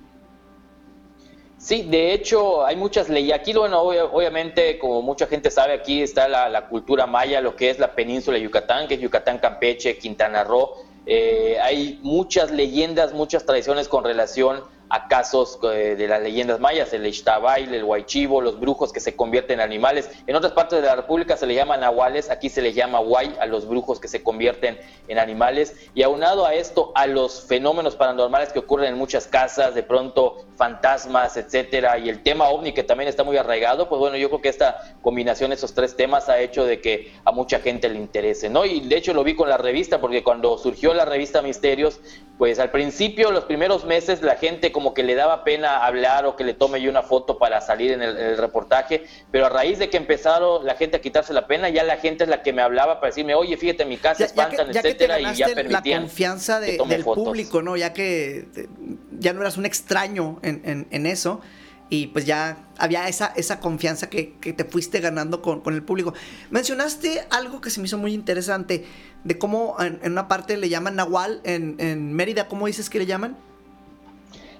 [1.59, 3.35] Sí, de hecho hay muchas leyes.
[3.35, 7.79] Aquí, bueno, obviamente, como mucha gente sabe, aquí está la, cultura maya, lo que es
[7.79, 10.75] la península de Yucatán, que es Yucatán, Campeche, Quintana Roo.
[11.07, 16.92] Eh, hay muchas leyendas, muchas tradiciones con relación a casos eh, de las leyendas mayas,
[16.92, 20.11] el Ixtabail, el Huaychivo, los brujos que se convierten en animales.
[20.27, 23.37] En otras partes de la República se le llaman nahuales, aquí se les llama Huay
[23.40, 25.75] a los brujos que se convierten en animales.
[25.94, 30.46] Y aunado a esto, a los fenómenos paranormales que ocurren en muchas casas, de pronto
[30.57, 34.40] fantasmas, etcétera, y el tema ovni que también está muy arraigado, pues bueno, yo creo
[34.40, 37.96] que esta combinación de esos tres temas ha hecho de que a mucha gente le
[37.96, 38.64] interese, ¿no?
[38.64, 42.01] Y de hecho lo vi con la revista, porque cuando surgió la revista Misterios,
[42.38, 46.37] pues al principio, los primeros meses, la gente como que le daba pena hablar o
[46.37, 49.88] que le tome yo una foto para salir en el, reportaje, pero a raíz de
[49.88, 52.61] que empezaron la gente a quitarse la pena, ya la gente es la que me
[52.61, 56.03] hablaba para decirme, oye, fíjate, en mi casa espantan, etcétera, y ya permitían.
[56.03, 57.77] La confianza del público, ¿no?
[57.77, 58.44] Ya que
[59.18, 61.40] ya no eras un extraño en, en eso
[61.88, 66.14] y pues ya había esa, esa confianza que, te fuiste ganando con, el público.
[66.51, 68.85] Mencionaste algo que se me hizo muy interesante,
[69.25, 73.07] de cómo en, una parte le llaman Nahual, en, en, Mérida, ¿cómo dices que le
[73.07, 73.37] llaman?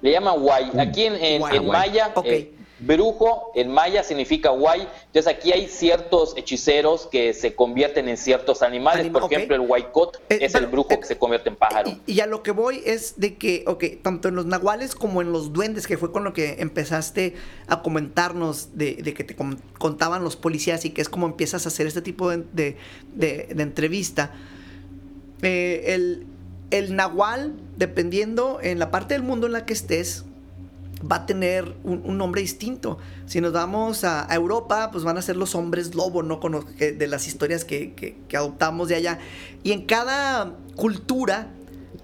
[0.03, 0.71] Le llaman Guay.
[0.79, 2.41] Aquí en, en, Maya, okay.
[2.41, 4.87] Eh, Brujo en maya significa guay.
[5.07, 9.09] Entonces aquí hay ciertos hechiceros que se convierten en ciertos animales.
[9.09, 11.91] Por ejemplo, el huaycot eh, es el brujo que se convierte en pájaro.
[12.07, 15.33] Y, a lo que voy es de que, ok, tanto en los nahuales como en
[15.33, 17.35] los duendes, que fue con lo que empezaste
[17.67, 19.35] a comentarnos de, que te
[19.79, 22.77] contaban los policías y que es como empiezas a hacer este tipo de,
[23.19, 24.35] entrevista.
[25.41, 26.27] Eh, el,
[26.71, 30.26] el nahual, dependiendo en la parte del mundo en la que estés,
[31.11, 32.99] va a tener un, nombre distinto.
[33.27, 36.41] Si nos vamos a, Europa, pues van a ser los hombres lobo, ¿no?
[36.79, 39.19] De las historias que, adoptamos de allá.
[39.63, 41.51] Y en cada cultura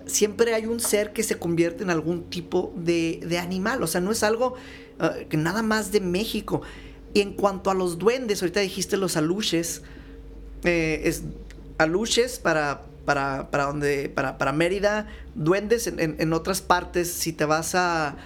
[0.07, 3.83] siempre hay un ser que se convierte en algún tipo de, animal.
[3.83, 4.55] O sea, no es algo
[4.99, 6.63] ah, que nada más de México.
[7.15, 9.83] Y en cuanto a los duendes, ahorita dijiste los aluches.
[10.65, 11.25] Eh, es
[11.79, 17.75] aluches para, para, para, donde, para, para Mérida, duendes en otras partes, si te vas
[17.75, 18.17] a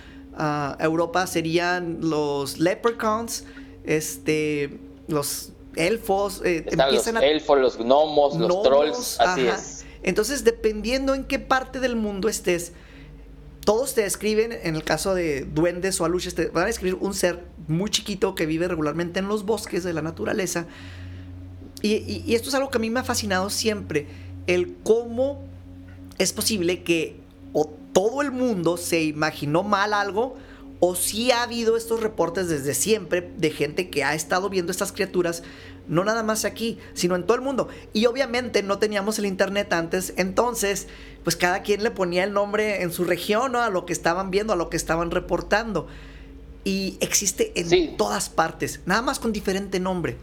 [0.78, 3.44] Europa serían los leprechauns,
[3.84, 6.42] este, los elfos.
[6.44, 9.84] Eh, empiezan los elfos, los gnomos, los trolls, así es.
[10.02, 12.72] Entonces, dependiendo en qué parte del mundo estés,
[13.64, 17.14] todos te describen, en el caso de duendes o aluches, te van a describir un
[17.14, 20.66] ser muy chiquito que vive regularmente en los bosques de la naturaleza.
[21.82, 24.06] Y, y esto es algo que a mí me ha fascinado siempre,
[24.46, 25.42] el cómo
[26.18, 27.16] es posible que
[27.52, 30.36] o todo el mundo se imaginó mal algo
[30.80, 34.92] o si ha habido estos reportes desde siempre de gente que ha estado viendo estas
[34.92, 35.42] criaturas,
[35.88, 37.68] no nada más aquí, sino en todo el mundo.
[37.94, 40.88] Y obviamente no teníamos el internet antes, entonces
[41.24, 44.52] pues cada quien le ponía el nombre en su región a lo que estaban viendo,
[44.52, 45.86] a lo que estaban reportando.
[46.64, 50.18] Y existe en todas partes, nada más con diferente nombre.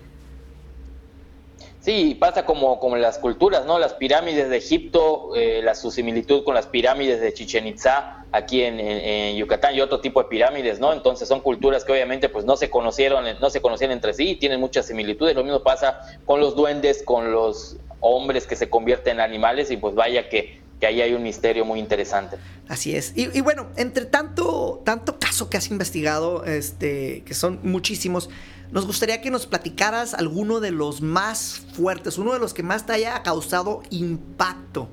[1.84, 3.78] Sí, pasa como, como las culturas, ¿no?
[3.78, 8.64] Las pirámides de Egipto, eh, la, su similitud con las pirámides de Chichen Itza aquí
[8.64, 10.94] en, Yucatán y otro tipo de pirámides, ¿no?
[10.94, 14.36] Entonces son culturas que obviamente pues no se conocieron, no se conocían entre sí y
[14.38, 15.36] tienen muchas similitudes.
[15.36, 19.76] Lo mismo pasa con los duendes, con los hombres que se convierten en animales y
[19.76, 22.38] pues vaya que, que ahí hay un misterio muy interesante.
[22.70, 23.12] Así es.
[23.18, 28.30] Y, y, bueno, entre tanto, tanto caso que has investigado, este, que son muchísimos,
[28.72, 32.86] nos gustaría que nos platicaras alguno de los más fuertes, uno de los que más
[32.86, 34.90] te haya causado impacto.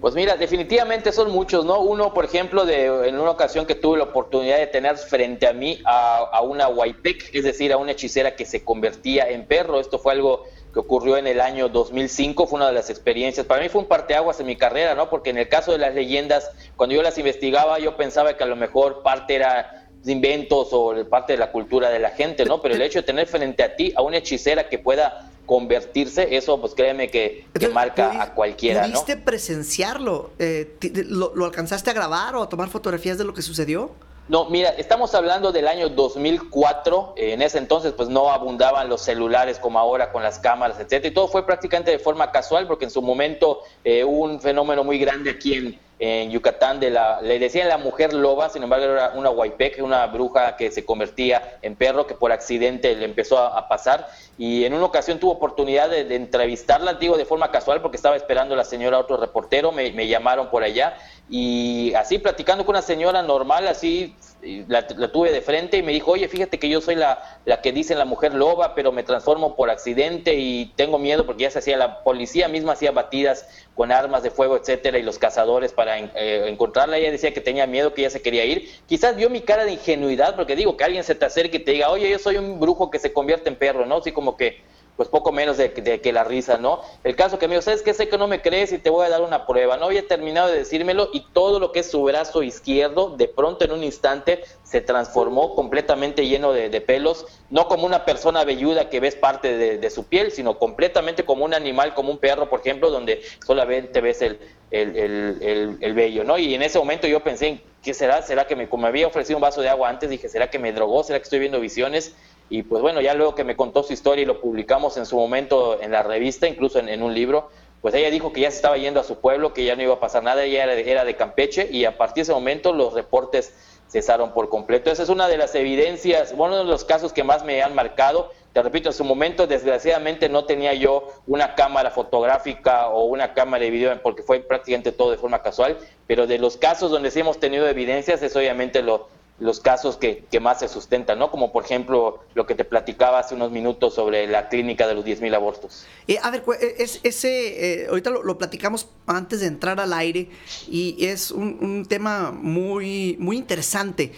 [0.00, 1.80] Pues mira, definitivamente son muchos, ¿no?
[1.80, 5.52] Uno, por ejemplo, de en una ocasión que tuve la oportunidad de tener frente a
[5.52, 9.80] mí a, una Waipek, es decir, a una hechicera que se convertía en perro.
[9.80, 13.44] Esto fue algo que ocurrió en el año 2005, fue una de las experiencias.
[13.44, 15.10] Para mí fue un parteaguas en mi carrera, ¿no?
[15.10, 18.46] Porque en el caso de las leyendas, cuando yo las investigaba, yo pensaba que a
[18.46, 22.62] lo mejor parte era inventos o parte de la cultura de la gente, ¿no?
[22.62, 26.60] Pero el hecho de tener frente a ti a una hechicera que pueda convertirse, eso
[26.60, 30.30] pues créeme que, marca a cualquiera, ¿Pudiste presenciarlo?
[30.38, 33.92] Eh, lo, ¿Lo alcanzaste a grabar o a tomar fotografías de lo que sucedió?
[34.28, 37.14] No, mira, estamos hablando del año 2004.
[37.16, 41.08] en ese entonces, pues no abundaban los celulares como ahora con las cámaras, etcétera.
[41.08, 44.84] Y todo fue prácticamente de forma casual, porque en su momento eh, hubo un fenómeno
[44.84, 48.86] muy grande aquí en, en Yucatán de la, le decían la mujer loba, sin embargo
[48.86, 53.38] era una huaypec, una bruja que se convertía en perro, que por accidente le empezó
[53.38, 54.08] a, pasar,
[54.38, 58.54] y en una ocasión tuvo oportunidad de, entrevistarla, digo de forma casual, porque estaba esperando
[58.54, 60.96] la señora otro reportero, me, me llamaron por allá,
[61.28, 66.12] y así platicando con una señora normal, así la, tuve de frente y me dijo,
[66.12, 69.56] oye, fíjate que yo soy la, la que dicen la mujer loba, pero me transformo
[69.56, 73.90] por accidente y tengo miedo porque ya se hacía, la policía misma hacía batidas con
[73.90, 76.98] armas de fuego, etcétera, y los cazadores para eh, encontrarla.
[76.98, 78.70] Ella decía que tenía miedo, que ella se quería ir.
[78.86, 81.72] Quizás vio mi cara de ingenuidad, porque digo, que alguien se te acerque y te
[81.72, 83.96] diga, oye, yo soy un brujo que se convierte en perro, ¿no?
[83.96, 84.60] Así como que
[84.98, 86.80] pues poco menos de, que la risa, ¿no?
[87.04, 87.94] El caso que me dijo, ¿sabes qué?
[87.94, 89.76] Sé que no me crees y te voy a dar una prueba.
[89.76, 93.64] No había terminado de decírmelo y todo lo que es su brazo izquierdo, de pronto
[93.64, 98.98] en un instante, se transformó completamente lleno de, pelos, no como una persona velluda que
[98.98, 102.90] ves parte de, su piel, sino completamente como un animal, como un perro, por ejemplo,
[102.90, 104.40] donde solamente ves el,
[104.72, 106.38] el, el, vello, ¿no?
[106.38, 108.20] Y en ese momento yo pensé, ¿qué será?
[108.22, 110.58] ¿Será que me, como me había ofrecido un vaso de agua antes, dije, ¿será que
[110.58, 111.04] me drogó?
[111.04, 112.16] ¿Será que estoy viendo visiones?
[112.50, 115.16] Y pues bueno, ya luego que me contó su historia y lo publicamos en su
[115.16, 117.50] momento en la revista, incluso en, un libro,
[117.82, 119.94] pues ella dijo que ya se estaba yendo a su pueblo, que ya no iba
[119.94, 123.52] a pasar nada, ella era de, Campeche y a partir de ese momento los reportes
[123.90, 124.90] cesaron por completo.
[124.90, 128.32] Esa es una de las evidencias, uno de los casos que más me han marcado.
[128.52, 133.64] Te repito, en su momento desgraciadamente no tenía yo una cámara fotográfica o una cámara
[133.64, 137.20] de video porque fue prácticamente todo de forma casual, pero de los casos donde sí
[137.20, 139.08] hemos tenido evidencias es obviamente lo,
[139.40, 141.30] los casos que, más se sustentan, ¿no?
[141.30, 145.04] Como por ejemplo lo que te platicaba hace unos minutos sobre la clínica de los
[145.04, 145.84] 10.000 abortos.
[146.08, 150.28] Eh, a ver, eh, es, ese, eh, ahorita lo, platicamos antes de entrar al aire
[150.68, 154.12] y es un, tema muy, muy interesante.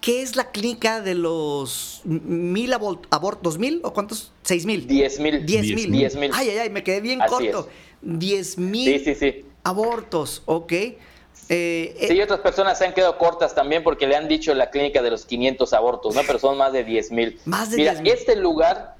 [0.00, 3.58] ¿Qué es la clínica de los mil abortos?
[3.58, 4.32] ¿Mil o cuántos?
[4.42, 4.86] ¿Seis mil?
[4.86, 5.46] Diez mil.
[5.46, 5.92] Diez mil.
[5.92, 6.30] Diez mil.
[6.34, 7.68] Ay, ay, ay, me quedé bien corto.
[8.00, 9.44] Diez mil sí, sí, sí.
[9.62, 10.72] abortos, ok.
[11.54, 15.02] Eh, sí, otras personas se han quedado cortas también porque le han dicho la clínica
[15.02, 16.22] de los 500 abortos, ¿no?
[16.26, 17.40] Pero son más de 10 mil.
[17.44, 18.94] Más de Mira, este lugar,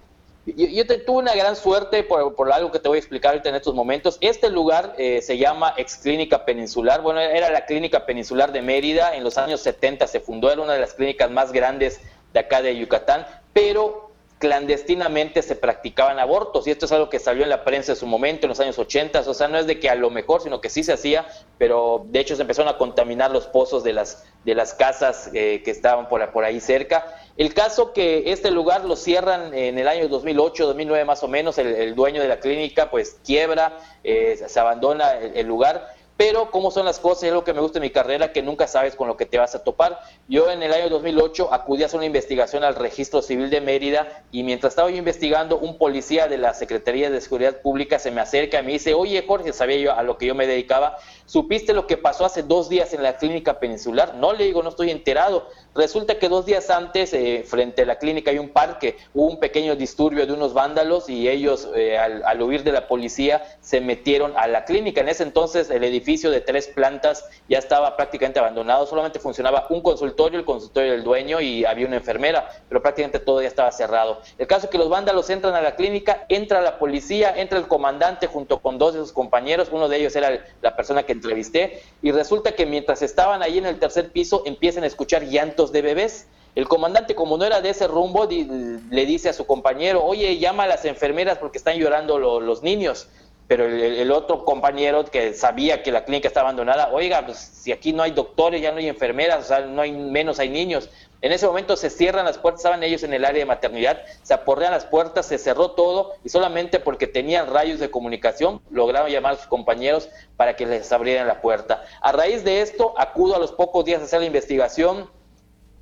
[0.44, 3.74] yo, tuve una gran suerte por, algo que te voy a explicar ahorita en estos
[3.74, 4.18] momentos.
[4.20, 7.00] Este lugar eh, se llama Ex Clínica Peninsular.
[7.00, 9.16] Bueno, era la Clínica Peninsular de Mérida.
[9.16, 12.00] En los años 70 se fundó, era una de las clínicas más grandes
[12.34, 14.11] de acá de Yucatán, pero
[14.42, 18.08] clandestinamente se practicaban abortos, y esto es algo que salió en la prensa en su
[18.08, 20.60] momento, en los años 80, o sea, no es de que a lo mejor, sino
[20.60, 21.28] que sí se hacía,
[21.58, 25.62] pero de hecho se empezaron a contaminar los pozos de las, de las casas eh,
[25.64, 27.06] que estaban por, ahí cerca.
[27.36, 31.56] El caso que este lugar lo cierran en el año 2008, 2009 más o menos,
[31.58, 36.84] el, dueño de la clínica pues quiebra, eh, se abandona el lugar pero cómo son
[36.84, 39.16] las cosas, es lo que me gusta en mi carrera, que nunca sabes con lo
[39.16, 40.00] que te vas a topar.
[40.28, 44.22] Yo en el año 2008 acudí a hacer una investigación al registro civil de Mérida
[44.30, 48.20] y mientras estaba yo investigando, un policía de la Secretaría de Seguridad Pública se me
[48.20, 50.96] acerca y me dice, oye Jorge, sabía yo a lo que yo me dedicaba,
[51.26, 54.14] ¿supiste lo que pasó hace dos días en la clínica peninsular?
[54.14, 55.48] No, le digo, no estoy enterado.
[55.74, 59.40] Resulta que dos días antes, eh, frente a la clínica hay un parque, hubo un
[59.40, 64.34] pequeño disturbio de unos vándalos y ellos, eh, al, huir de la policía, se metieron
[64.36, 65.00] a la clínica.
[65.00, 69.80] En ese entonces el edificio de tres plantas ya estaba prácticamente abandonado, solamente funcionaba un
[69.80, 74.20] consultorio, el consultorio del dueño y había una enfermera, pero prácticamente todo ya estaba cerrado.
[74.36, 77.66] El caso es que los vándalos entran a la clínica, entra la policía, entra el
[77.66, 81.80] comandante junto con dos de sus compañeros, uno de ellos era la persona que entrevisté,
[82.02, 85.82] y resulta que mientras estaban ahí en el tercer piso empiezan a escuchar llantos de
[85.82, 86.26] bebés.
[86.54, 90.64] El comandante, como no era de ese rumbo, le dice a su compañero, oye, llama
[90.64, 93.08] a las enfermeras porque están llorando los niños.
[93.48, 97.92] Pero el, otro compañero que sabía que la clínica estaba abandonada, oiga, pues si aquí
[97.92, 100.88] no hay doctores, ya no hay enfermeras, o sea, no hay menos hay niños.
[101.20, 104.34] En ese momento se cierran las puertas, estaban ellos en el área de maternidad, se
[104.34, 109.34] aporrean las puertas, se cerró todo y solamente porque tenían rayos de comunicación lograron llamar
[109.34, 111.84] a sus compañeros para que les abrieran la puerta.
[112.00, 115.10] A raíz de esto, acudo a los pocos días a hacer la investigación,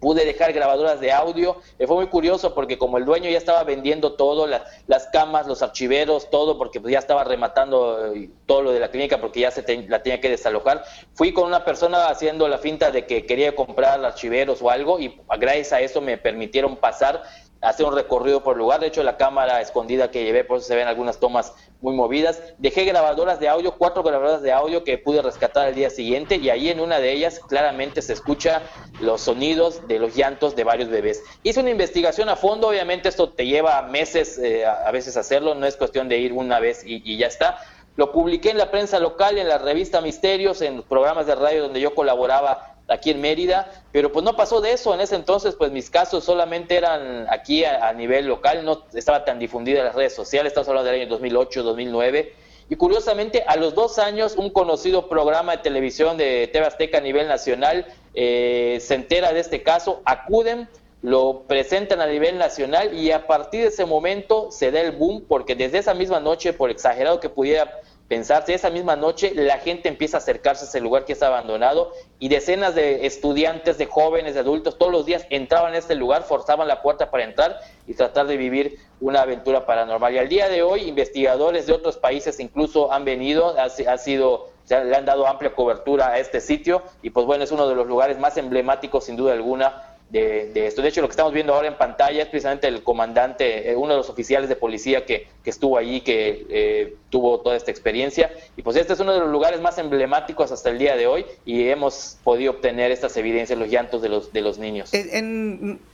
[0.00, 1.58] pude dejar grabadoras de audio.
[1.78, 5.62] Eh, fue muy curioso porque como el dueño ya estaba vendiendo todo, las camas, los
[5.62, 9.50] archiveros, todo, porque pues, ya estaba rematando eh, todo lo de la clínica porque ya
[9.50, 10.84] se la tenía que desalojar,
[11.14, 15.20] fui con una persona haciendo la finta de que quería comprar archiveros o algo y
[15.38, 17.22] gracias a eso me permitieron pasar
[17.60, 18.80] hacer un recorrido por el lugar.
[18.80, 22.42] De hecho, la cámara escondida que llevé, por eso se ven algunas tomas muy movidas.
[22.58, 26.50] Dejé grabadoras de audio, cuatro grabadoras de audio que pude rescatar al día siguiente y
[26.50, 28.62] ahí en una de ellas claramente se escucha
[29.00, 31.22] los sonidos de los llantos de varios bebés.
[31.42, 35.66] Hice una investigación a fondo, obviamente esto te lleva meses eh, a veces hacerlo, no
[35.66, 37.58] es cuestión de ir una vez y, y ya está.
[37.96, 41.80] Lo publiqué en la prensa local, en la revista Misterios, en programas de radio donde
[41.80, 44.92] yo colaboraba aquí en Mérida, pero pues no pasó de eso.
[44.92, 49.38] En ese entonces, pues mis casos solamente eran aquí a, nivel local, no estaba tan
[49.38, 52.34] difundida en las redes sociales, estamos hablando del año 2008, 2009.
[52.68, 57.26] Y curiosamente, a los dos años, un conocido programa de televisión de TV a nivel
[57.26, 60.68] nacional eh, se entera de este caso, acuden,
[61.02, 65.24] lo presentan a nivel nacional y a partir de ese momento se da el boom
[65.26, 69.88] porque desde esa misma noche, por exagerado que pudiera pensarse, esa misma noche la gente
[69.88, 74.34] empieza a acercarse a ese lugar que está abandonado y decenas de estudiantes, de jóvenes,
[74.34, 77.94] de adultos, todos los días entraban a este lugar, forzaban la puerta para entrar y
[77.94, 80.12] tratar de vivir una aventura paranormal.
[80.12, 83.68] Y al día de hoy, investigadores de otros países incluso han venido, ha,
[83.98, 87.76] sido, le han dado amplia cobertura a este sitio y pues bueno, es uno de
[87.76, 90.82] los lugares más emblemáticos sin duda alguna de, esto.
[90.82, 93.92] De hecho, lo que estamos viendo ahora en pantalla es precisamente el comandante, eh, uno
[93.92, 98.30] de los oficiales de policía que, estuvo allí, que eh, tuvo toda esta experiencia.
[98.56, 101.26] Y pues este es uno de los lugares más emblemáticos hasta el día de hoy
[101.44, 104.90] y hemos podido obtener estas evidencias, los llantos de los, de los niños.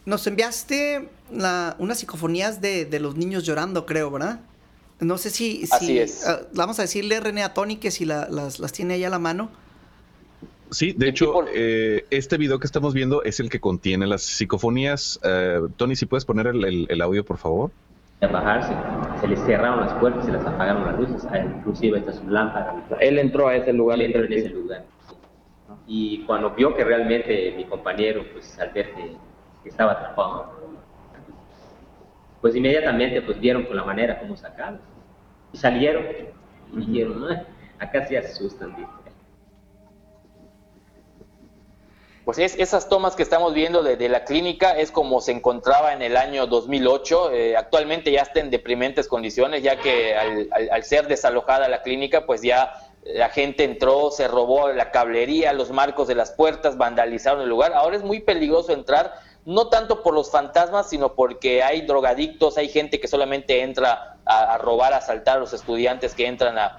[0.04, 4.40] nos enviaste unas psicofonías de, los niños llorando, creo, ¿verdad?
[4.98, 5.68] No sé si...
[5.70, 6.26] Así es.
[6.26, 9.18] Ah, vamos a decirle, René, a Tony que si las, las tiene ahí a la
[9.18, 9.50] mano.
[10.70, 15.20] Sí, de hecho, eh, este video que estamos viendo es el que contiene las psicofonías.
[15.22, 17.70] Eh, Tony, si puedes poner el, audio, por favor.
[18.20, 18.72] A bajarse,
[19.20, 22.84] se les cerraron las puertas, se les apagaron las luces, ah, inclusive esta su lámpara.
[23.00, 24.00] Él entró a ese lugar.
[24.00, 24.84] Él entró en ese lugar.
[25.86, 29.16] Y cuando vio que realmente mi compañero, pues al ver que,
[29.68, 30.52] estaba atrapado,
[32.40, 34.78] pues inmediatamente pues vieron con la manera como sacarlo.
[35.52, 36.04] Y salieron
[36.72, 37.24] y dijeron,
[37.78, 38.74] acá se asustan,
[42.26, 46.02] Pues es, esas tomas que estamos viendo de, la clínica es como se encontraba en
[46.02, 47.30] el año 2008.
[47.30, 52.42] Eh, actualmente ya está en deprimentes condiciones, ya que al, ser desalojada la clínica, pues
[52.42, 52.72] ya
[53.04, 57.72] la gente entró, se robó la cablería, los marcos de las puertas, vandalizaron el lugar.
[57.74, 59.14] Ahora es muy peligroso entrar,
[59.44, 64.54] no tanto por los fantasmas, sino porque hay drogadictos, hay gente que solamente entra a,
[64.54, 66.78] a robar, a asaltar a los estudiantes que entran a,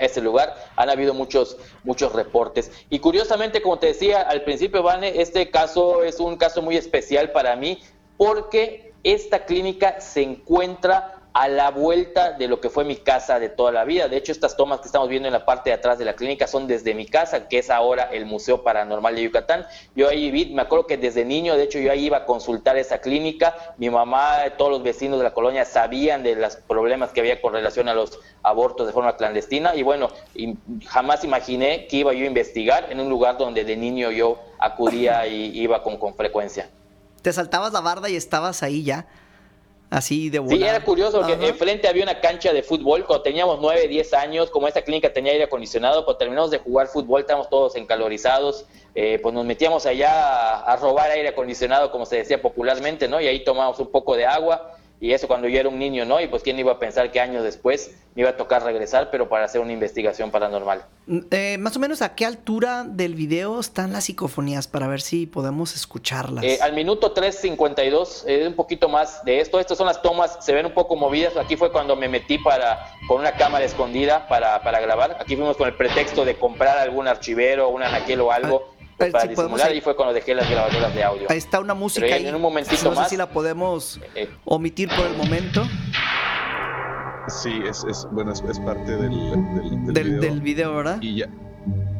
[0.00, 0.56] este lugar.
[0.76, 2.70] Han habido muchos, muchos reportes.
[2.90, 7.30] Y curiosamente, como te decía al principio, Vane, este caso es un caso muy especial
[7.32, 7.80] para mí
[8.16, 13.48] porque esta clínica se encuentra a la vuelta de lo que fue mi casa de
[13.48, 14.08] toda la vida.
[14.08, 16.46] De hecho, estas tomas que estamos viendo en la parte de atrás de la clínica
[16.46, 19.66] son desde mi casa, que es ahora el Museo Paranormal de Yucatán.
[19.94, 22.76] Yo ahí vi, me acuerdo que desde niño, de hecho, yo ahí iba a consultar
[22.76, 23.54] esa clínica.
[23.78, 27.52] Mi mamá, todos los vecinos de la colonia sabían de los problemas que había con
[27.52, 29.76] relación a los abortos de forma clandestina.
[29.76, 30.08] Y bueno,
[30.88, 35.26] jamás imaginé que iba yo a investigar en un lugar donde de niño yo acudía
[35.28, 36.68] y iba con, con frecuencia.
[37.22, 39.06] Te saltabas la barda y estabas ahí ya
[39.90, 43.04] así de Sí, era curioso que enfrente había una cancha de fútbol.
[43.04, 46.86] Cuando teníamos 9, 10 años, como esta clínica tenía aire acondicionado, cuando terminamos de jugar
[46.86, 48.64] fútbol, estábamos todos encalorizados.
[48.94, 53.20] Eh, pues nos metíamos allá a, a, robar aire acondicionado, como se decía popularmente, ¿no?
[53.20, 56.20] Y ahí tomábamos un poco de agua y eso cuando yo era un niño, ¿no?
[56.20, 59.30] Y pues quién iba a pensar que años después me iba a tocar regresar, pero
[59.30, 60.84] para hacer una investigación paranormal.
[61.06, 65.00] Mm, eh, más o menos a qué altura del video están las psicofonías para ver
[65.00, 66.44] si podemos escucharlas.
[66.44, 69.58] Eh, al minuto 3.52, eh, un poquito más de esto.
[69.58, 71.34] Estas son las tomas, se ven un poco movidas.
[71.38, 75.16] Aquí fue cuando me metí para con una cámara escondida para, para grabar.
[75.18, 78.64] Aquí fuimos con el pretexto de comprar algún archivero, un anaquel o algo.
[78.68, 81.26] Ah para disimular y fue cuando dejé las grabadoras de audio.
[81.28, 84.30] Ahí está una música en, en un momentito no sé si la podemos eh, eh.
[84.44, 85.64] omitir por el momento.
[87.28, 89.10] Sí, es, es bueno, es, parte del,
[89.86, 90.74] del, del, del, video.
[90.74, 90.98] ¿verdad?
[91.00, 91.28] Y ya,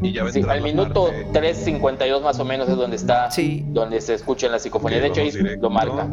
[0.02, 3.64] y ya sí, al minuto 3.52 más o menos es donde está, sí.
[3.68, 5.00] donde se escucha la psicofonía.
[5.00, 6.08] de hecho, ahí lo marca.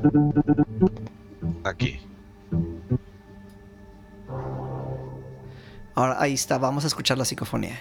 [1.63, 1.99] Aquí.
[5.95, 7.79] Ahora ahí está, vamos a escuchar la psicofonía.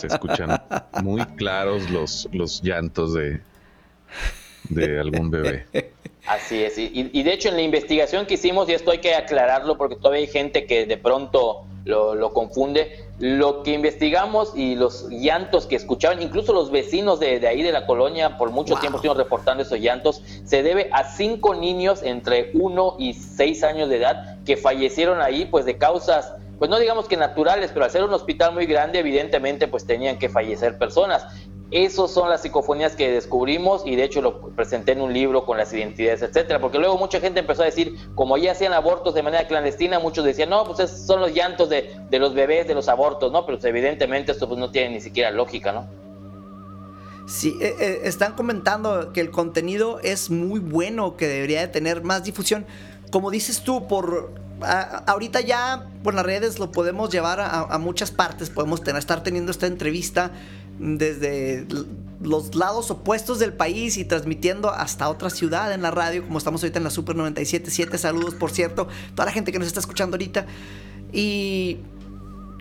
[0.00, 0.62] Se escuchan
[1.02, 3.40] muy claros los, los llantos de,
[4.68, 5.66] de algún bebé.
[6.26, 9.78] Así es, y, de hecho en la investigación que hicimos, y esto hay que aclararlo
[9.78, 15.64] porque todavía hay gente que de pronto lo, confunde, lo que investigamos y los llantos
[15.66, 19.62] que escuchaban, incluso los vecinos de, ahí de la colonia, por mucho tiempo estuvieron reportando
[19.62, 24.58] esos llantos, se debe a cinco niños entre uno y seis años de edad que
[24.58, 28.52] fallecieron ahí pues de causas pues no digamos que naturales, pero al ser un hospital
[28.52, 31.26] muy grande, evidentemente, pues tenían que fallecer personas.
[31.70, 35.58] Esas son las psicofonías que descubrimos y de hecho lo presenté en un libro con
[35.58, 39.22] las identidades, etcétera, porque luego mucha gente empezó a decir, como ya hacían abortos de
[39.22, 43.30] manera clandestina, muchos decían, no, pues son los llantos de, los bebés, de los abortos,
[43.32, 43.44] ¿no?
[43.44, 45.86] Pero pues, evidentemente esto pues no tiene ni siquiera lógica, ¿no?
[47.26, 52.02] Sí, eh, eh, están comentando que el contenido es muy bueno, que debería de tener
[52.02, 52.64] más difusión.
[53.12, 58.50] Como dices tú, por ahorita ya por las redes lo podemos llevar a, muchas partes,
[58.50, 60.32] podemos tener, estar teniendo esta entrevista
[60.78, 61.66] desde
[62.20, 66.62] los lados opuestos del país y transmitiendo hasta otra ciudad en la radio, como estamos
[66.62, 67.96] ahorita en la Super 97.7.
[67.96, 70.46] Saludos, por cierto, toda la gente que nos está escuchando ahorita.
[71.12, 71.78] Y.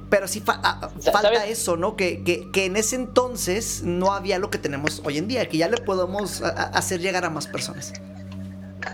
[0.09, 1.97] Pero sí falta eso, ¿no?
[1.97, 5.67] Que, que, en ese entonces no había lo que tenemos hoy en día, que ya
[5.67, 7.91] le podemos hacer llegar a más personas.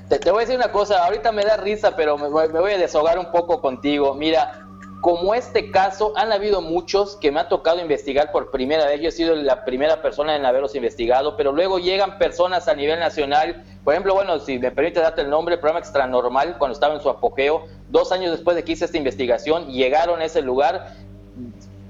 [0.10, 2.72] Te, voy a decir una cosa, ahorita me da risa, pero me voy, me voy
[2.74, 4.14] a deshogar un poco contigo.
[4.14, 4.64] Mira,
[5.04, 9.02] como este caso, han habido muchos que me ha tocado investigar por primera vez.
[9.02, 13.00] Yo he sido la primera persona en haberlos investigado, pero luego llegan personas a nivel
[13.02, 13.66] nacional.
[13.84, 17.02] Por ejemplo, bueno, si me permite darte el nombre, el programa Extranormal, cuando estaba en
[17.02, 20.96] su apogeo, dos años después de que hice esta investigación, llegaron a ese lugar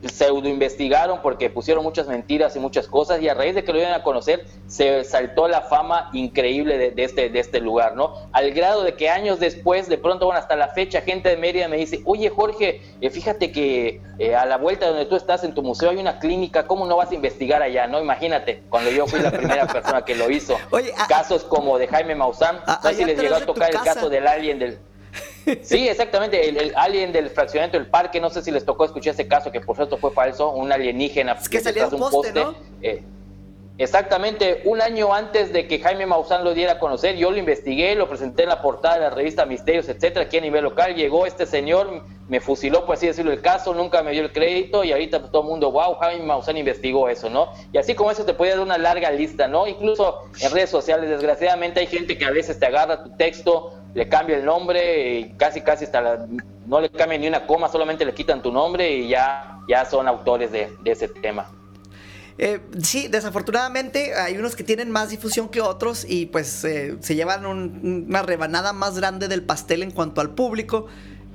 [0.10, 3.80] pseudo investigaron porque pusieron muchas mentiras y muchas cosas y a raíz de que lo
[3.80, 8.14] iban a conocer se saltó la fama increíble de, este, de este lugar, ¿no?
[8.32, 11.68] Al grado de que años después, de pronto, bueno, hasta la fecha, gente de Mérida
[11.68, 15.43] me dice, oye Jorge, eh, fíjate que eh, a la vuelta de donde tú estás
[15.43, 18.01] en tu museo hay una clínica, ¿cómo no vas a investigar allá, no?
[18.01, 20.58] Imagínate, cuando yo fui la primera persona que lo hizo.
[21.08, 24.28] Casos como de Jaime Maussan, no sé si les llegó a tocar el caso del
[24.28, 24.80] alien del
[25.62, 29.28] Sí, exactamente, el, alien del fraccionamiento del parque, no sé si les tocó escuchar ese
[29.28, 32.44] caso, que por cierto fue falso, un alienígena es que salía un poste,
[32.82, 33.04] eh,
[33.78, 37.96] exactamente, un año antes de que Jaime Maussan lo diera a conocer, yo lo investigué,
[37.96, 41.26] lo presenté en la portada de la revista Misterios, etcétera, aquí a nivel local, llegó
[41.26, 44.94] este señor, me fusiló, por así decirlo, el caso, nunca me dio el crédito, y
[44.94, 47.50] ahorita todo el mundo, wow, Jaime Maussan investigó eso, ¿no?
[47.74, 49.68] Y así como eso te puede dar una larga lista, ¿no?
[49.68, 54.10] Incluso en redes sociales, desgraciadamente hay gente que a veces te agarra tu texto, le
[54.10, 56.26] cambia el nombre y casi casi hasta
[56.66, 60.08] no le cambian ni una coma, solamente le quitan tu nombre y ya, ya son
[60.08, 61.48] autores de, ese tema.
[62.38, 67.16] Eh, sí, desafortunadamente hay unos que tienen más difusión que otros y pues eh, se
[67.16, 70.88] llevan una rebanada más grande del pastel en cuanto al público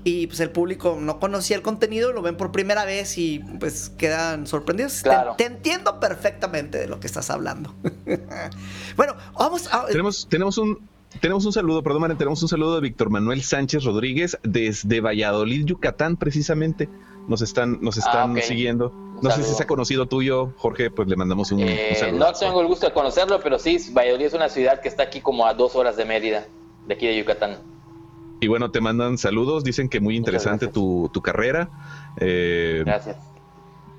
[0.03, 3.91] y pues el público no conocía el contenido, lo ven por primera vez y pues
[3.91, 5.03] quedan sorprendidos.
[5.03, 5.35] Claro.
[5.37, 7.75] Te, entiendo perfectamente de lo que estás hablando.
[8.97, 9.87] bueno, vamos a...
[9.87, 10.79] Tenemos, tenemos un,
[11.21, 16.17] tenemos un saludo, perdón, tenemos un saludo de Víctor Manuel Sánchez Rodríguez desde Valladolid, Yucatán,
[16.17, 16.89] precisamente.
[17.27, 18.91] Nos están, nos ah, están siguiendo.
[19.21, 22.27] no sé si se ha conocido tuyo, Jorge, pues le mandamos un, eh, saludo.
[22.27, 25.21] No tengo el gusto de conocerlo, pero sí, Valladolid es una ciudad que está aquí
[25.21, 26.47] como a dos horas de Mérida,
[26.87, 27.59] de aquí de Yucatán.
[28.41, 31.69] Y bueno, te mandan saludos, dicen que muy interesante tu, tu, carrera.
[32.21, 33.17] Eh, gracias.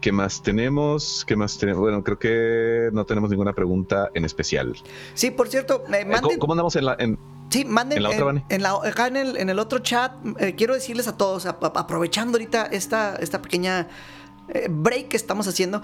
[0.02, 1.26] ¿Qué más tenemos?
[1.28, 1.82] ¿Qué más tenemos?
[1.82, 4.76] Bueno, creo que no tenemos ninguna pregunta en especial.
[5.14, 6.08] Sí, por cierto, eh,
[6.40, 7.20] ¿Cómo, andamos en la, en,
[7.50, 10.56] sí, manden, en la otra, en, la, acá en el, en el otro chat, eh,
[10.56, 13.90] quiero decirles a todos, aprovechando ahorita esta, esta pequeña
[14.48, 15.82] eh, break que estamos haciendo,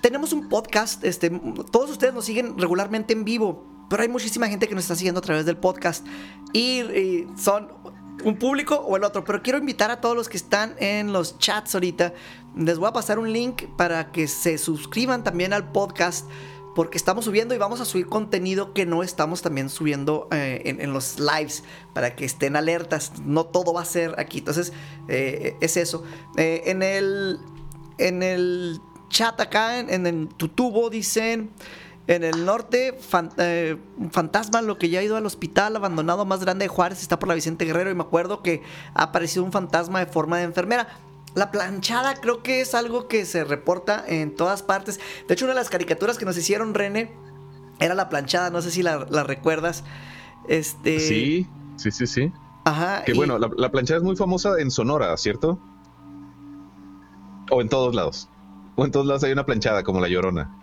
[0.00, 1.30] tenemos un podcast, este,
[1.72, 5.18] todos ustedes nos siguen regularmente en vivo, pero hay muchísima gente que nos está siguiendo
[5.18, 6.06] a través del podcast
[6.52, 7.68] y son
[8.24, 11.38] un público o el otro, pero quiero invitar a todos los que están en los
[11.38, 12.12] chats ahorita
[12.56, 16.26] les voy a pasar un link para que se suscriban también al podcast
[16.74, 20.92] porque estamos subiendo y vamos a subir contenido que no estamos también subiendo eh, en,
[20.92, 23.12] los lives para que estén alertas.
[23.24, 24.38] No todo va a ser aquí.
[24.38, 24.72] Entonces,
[25.08, 26.04] eh, es eso.
[26.36, 27.38] Eh, en, el,
[27.98, 31.50] en el chat acá, en, en tu tubo, dicen.
[32.06, 32.98] En el norte,
[34.10, 37.28] fantasma, lo que ya ha ido al hospital abandonado más grande de Juárez, está por
[37.28, 37.88] la Vicente Guerrero.
[37.88, 38.62] Y me acuerdo que
[38.94, 40.88] ha aparecido un fantasma de forma de enfermera.
[41.34, 45.00] La planchada creo que es algo que se reporta en todas partes.
[45.28, 47.12] De hecho, una de las caricaturas que nos hicieron René
[47.78, 49.84] era la planchada, no sé si la, recuerdas.
[50.48, 50.98] Este...
[51.00, 52.32] Sí, sí, sí, sí.
[52.64, 53.04] Ajá.
[53.04, 55.58] Que bueno, la, planchada es muy famosa en Sonora, ¿cierto?
[57.50, 58.28] O en todos lados.
[58.76, 60.56] O en todos lados hay una planchada como la Llorona.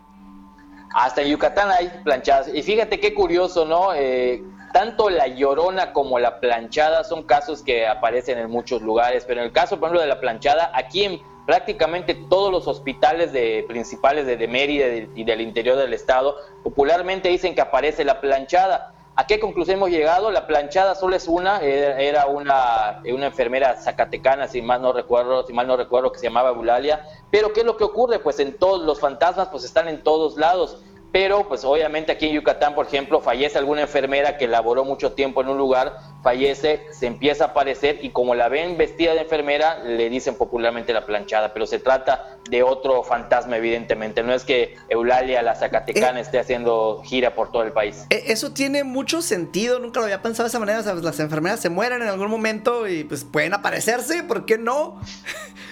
[0.94, 2.50] Hasta en Yucatán hay planchadas.
[2.54, 3.94] Y fíjate qué curioso, ¿no?
[3.94, 4.44] Eh,
[4.74, 9.48] tanto la llorona como la planchada son casos que aparecen en muchos lugares, pero en
[9.48, 14.28] el caso, por ejemplo, de la planchada, aquí en prácticamente todos los hospitales de, principales
[14.28, 18.94] de, Mérida y del interior del estado, popularmente dicen que aparece la planchada.
[19.16, 20.30] ¿A qué conclusión hemos llegado?
[20.30, 25.54] La planchada solo es una, era una, una enfermera zacatecana, si mal no recuerdo, si
[25.54, 27.04] mal no recuerdo, que se llamaba Eulalia.
[27.32, 28.20] Pero ¿qué es lo que ocurre?
[28.20, 32.34] Pues en todos los fantasmas pues están en todos lados pero pues obviamente aquí en
[32.34, 37.08] Yucatán, por ejemplo, fallece alguna enfermera que laboró mucho tiempo en un lugar, fallece, se
[37.08, 41.54] empieza a aparecer y como la ven vestida de enfermera, le dicen popularmente la planchada,
[41.54, 46.40] pero se trata de otro fantasma evidentemente, no es que Eulalia, la Zacatecana, eh, esté
[46.40, 48.06] haciendo gira por todo el país.
[48.10, 51.70] Eh, eso tiene mucho sentido, nunca lo había pensado de esa manera, las enfermeras se
[51.70, 55.00] mueren en algún momento y pues pueden aparecerse, ¿por qué no?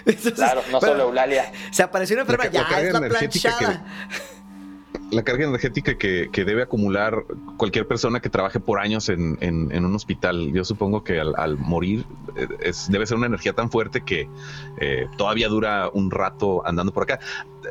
[0.36, 1.52] claro, no solo Eulalia.
[1.72, 3.86] Se apareció una enfermera, ya es la planchada
[5.12, 7.24] la carga energética que, debe acumular
[7.58, 10.52] cualquier persona que trabaje por años en, un hospital.
[10.52, 12.48] Yo supongo que al, morir eh,
[12.90, 14.28] debe ser una energía tan fuerte que
[14.80, 17.20] eh, todavía dura un rato andando por acá.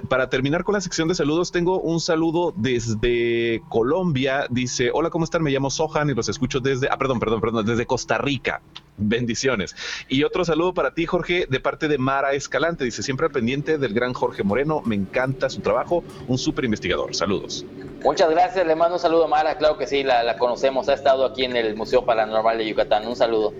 [0.08, 4.46] Para terminar con la sección de saludos, tengo un saludo desde Colombia.
[4.50, 5.42] Dice, hola, ¿cómo están?
[5.42, 8.62] Me llamo Sohan y los escucho desde, ah, perdón, perdón, perdón, desde Costa Rica.
[8.96, 9.74] Bendiciones.
[10.08, 12.84] Y otro saludo para ti, Jorge, de parte de Mara Escalante.
[12.84, 14.82] Dice, siempre al pendiente del gran Jorge Moreno.
[14.84, 16.04] Me encanta su trabajo.
[16.28, 17.14] Un súper investigador.
[17.14, 17.66] Saludos.
[18.04, 18.66] Muchas gracias.
[18.66, 19.58] Le mando un saludo a Mara.
[19.58, 20.88] Claro que sí, la, la conocemos.
[20.88, 23.06] Ha estado aquí en el Museo Paranormal de Yucatán.
[23.06, 23.52] Un saludo.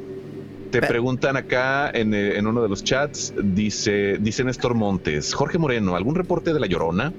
[0.80, 5.56] Te preguntan acá en, eh, en, uno de los chats, dice, dice Néstor Montes, Jorge
[5.56, 7.12] Moreno, ¿algún reporte de la Llorona?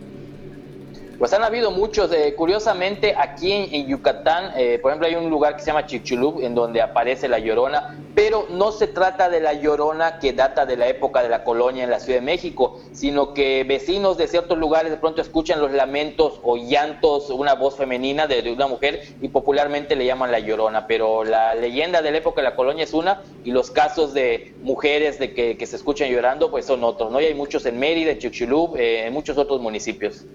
[1.17, 2.11] Pues han habido muchos.
[2.11, 6.41] Eh, curiosamente, aquí en, Yucatán, eh, por ejemplo, hay un lugar que se llama Chicxulub,
[6.41, 10.75] en donde aparece la Llorona, pero no se trata de la Llorona que data de
[10.75, 14.57] la época de la colonia en la Ciudad de México, sino que vecinos de ciertos
[14.57, 19.29] lugares de pronto escuchan los lamentos o llantos, una voz femenina de, una mujer y
[19.29, 22.93] popularmente le llaman la Llorona, pero la leyenda de la época de la colonia es
[22.93, 27.19] una y los casos de mujeres de que, se escuchan llorando pues son otros, ¿no?
[27.19, 30.25] Y hay muchos en Mérida, en Chicxulub, eh, en muchos otros municipios.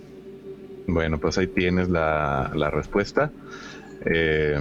[0.92, 3.30] Bueno, pues ahí tienes la, respuesta.
[4.04, 4.58] Eh,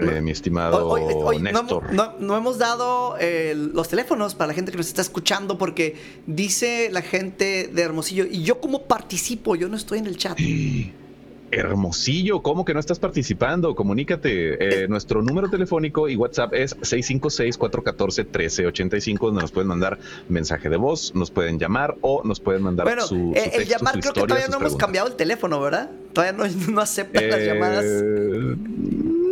[0.00, 0.96] eh, mi estimado
[1.38, 1.84] Néstor.
[1.92, 6.88] No, hemos dado eh, los teléfonos para la gente que nos está escuchando porque dice
[6.90, 9.54] la gente de Hermosillo, ¿y yo cómo participo?
[9.54, 10.38] Yo no estoy en el chat.
[11.52, 13.74] Hermosillo, ¿cómo que no estás participando?
[13.74, 14.84] Comunícate.
[14.84, 19.98] Eh, nuestro número telefónico y WhatsApp es 656-414-1385, donde nos pueden mandar
[20.28, 24.00] mensaje de voz, nos pueden llamar o nos pueden mandar bueno, su, eh, el llamar
[24.00, 25.90] creo que todavía no hemos cambiado el teléfono, ¿verdad?
[26.14, 27.84] Todavía no, no aceptan las llamadas.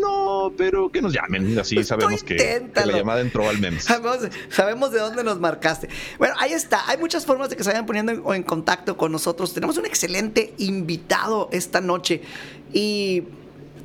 [0.01, 3.85] Eh, pero que nos llamen, así pues sabemos que, la llamada entró al menos.
[3.85, 5.89] Sabemos, de dónde nos marcaste.
[6.19, 6.89] Bueno, ahí está.
[6.89, 9.53] Hay muchas formas de que se vayan poniendo en, contacto con nosotros.
[9.53, 12.23] Tenemos un excelente invitado esta noche
[12.73, 13.25] y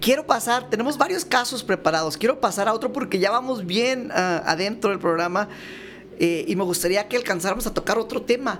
[0.01, 2.17] quiero pasar, tenemos varios casos preparados.
[2.17, 5.49] Quiero pasar a otro porque ya vamos bien ah, adentro del programa
[6.19, 8.59] eh, y me gustaría que alcanzáramos a tocar otro tema.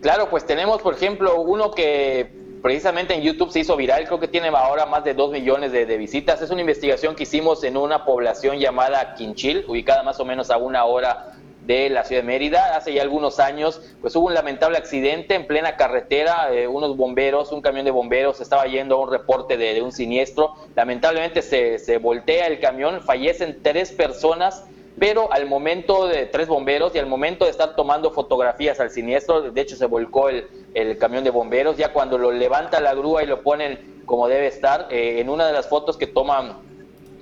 [0.00, 4.28] Claro, pues tenemos, por ejemplo, uno que precisamente en YouTube se hizo viral, creo que
[4.28, 6.40] tiene ahora más de 2 millones de, visitas.
[6.42, 10.56] Es una investigación que hicimos en una población llamada Quinchil, ubicada más o menos a
[10.56, 11.32] una hora
[11.66, 12.76] de la ciudad de Mérida.
[12.76, 16.52] Hace ya algunos años, pues hubo un lamentable accidente en plena carretera.
[16.52, 20.54] Eh, unos bomberos, un camión de bomberos estaba yendo a un reporte de, un siniestro.
[20.74, 24.64] Lamentablemente se, se voltea el camión, fallecen tres personas
[24.98, 29.50] pero al momento de tres bomberos y al momento de estar tomando fotografías al siniestro,
[29.50, 30.48] de hecho se volcó el,
[30.98, 34.88] camión de bomberos, ya cuando lo levanta la grúa y lo ponen como debe estar,
[34.90, 36.56] eh, en una de las fotos que toman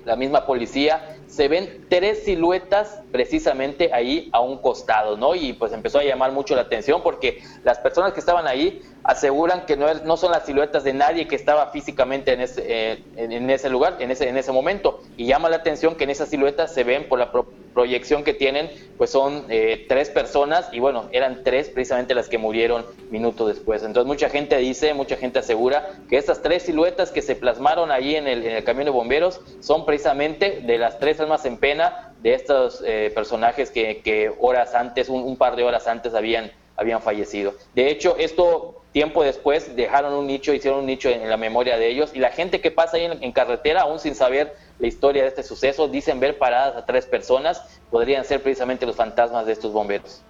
[0.05, 5.35] la misma policía, se ven tres siluetas precisamente ahí a un costado, ¿no?
[5.35, 9.66] Y pues empezó a llamar mucho la atención porque las personas que estaban ahí aseguran
[9.66, 13.48] que no, no son las siluetas de nadie que estaba físicamente en ese, eh, en,
[13.48, 15.00] ese lugar, en ese, en ese momento.
[15.16, 17.30] Y llama la atención que en esas siluetas se ven por la
[17.72, 22.36] proyección que tienen, pues son eh, tres personas y bueno, eran tres precisamente las que
[22.36, 23.84] murieron minutos después.
[23.84, 28.16] Entonces mucha gente dice, mucha gente asegura que estas tres siluetas que se plasmaron ahí
[28.16, 32.82] en el, camión de bomberos son precisamente de las tres almas en pena de estos
[32.84, 37.55] eh, personajes que, horas antes, un, par de horas antes habían, habían fallecido.
[37.74, 41.89] De hecho, esto tiempo después dejaron un nicho, hicieron un nicho en, la memoria de
[41.89, 45.29] ellos y la gente que pasa ahí en carretera, aún sin saber la historia de
[45.29, 45.89] este suceso.
[45.89, 50.22] Dicen ver paradas a tres personas, podrían ser precisamente los fantasmas de estos bomberos.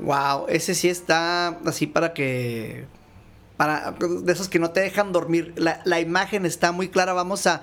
[0.00, 2.86] Wow, ese sí está así para que.
[3.56, 5.54] Para, de esos que no te dejan dormir.
[5.56, 7.12] La, imagen está muy clara.
[7.12, 7.62] Vamos a,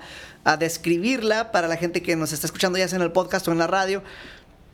[0.58, 3.58] describirla para la gente que nos está escuchando ya sea en el podcast o en
[3.58, 4.02] la radio.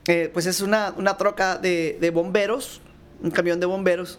[0.07, 2.81] Eh, pues es una, una troca de, de bomberos,
[3.23, 4.19] un camión de bomberos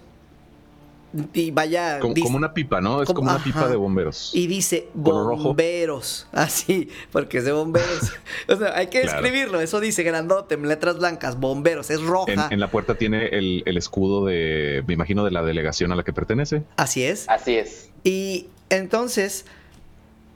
[1.34, 2.00] y vaya.
[2.00, 3.02] Como, una pipa, ¿no?
[3.02, 4.32] Es como, una pipa de bomberos.
[4.34, 6.28] Y dice bomberos.
[6.34, 8.12] Así, porque es de bomberos.
[8.48, 9.62] o sea, hay que escribirlo.
[9.62, 11.89] Eso dice grandote, en letras blancas, bomberos.
[11.89, 12.50] Es roja.
[12.52, 16.14] En, la puerta tiene el, escudo de, me imagino, de la delegación a la que
[16.14, 16.64] pertenece.
[16.76, 17.28] Así es.
[17.30, 17.89] Así es.
[18.04, 19.45] Y entonces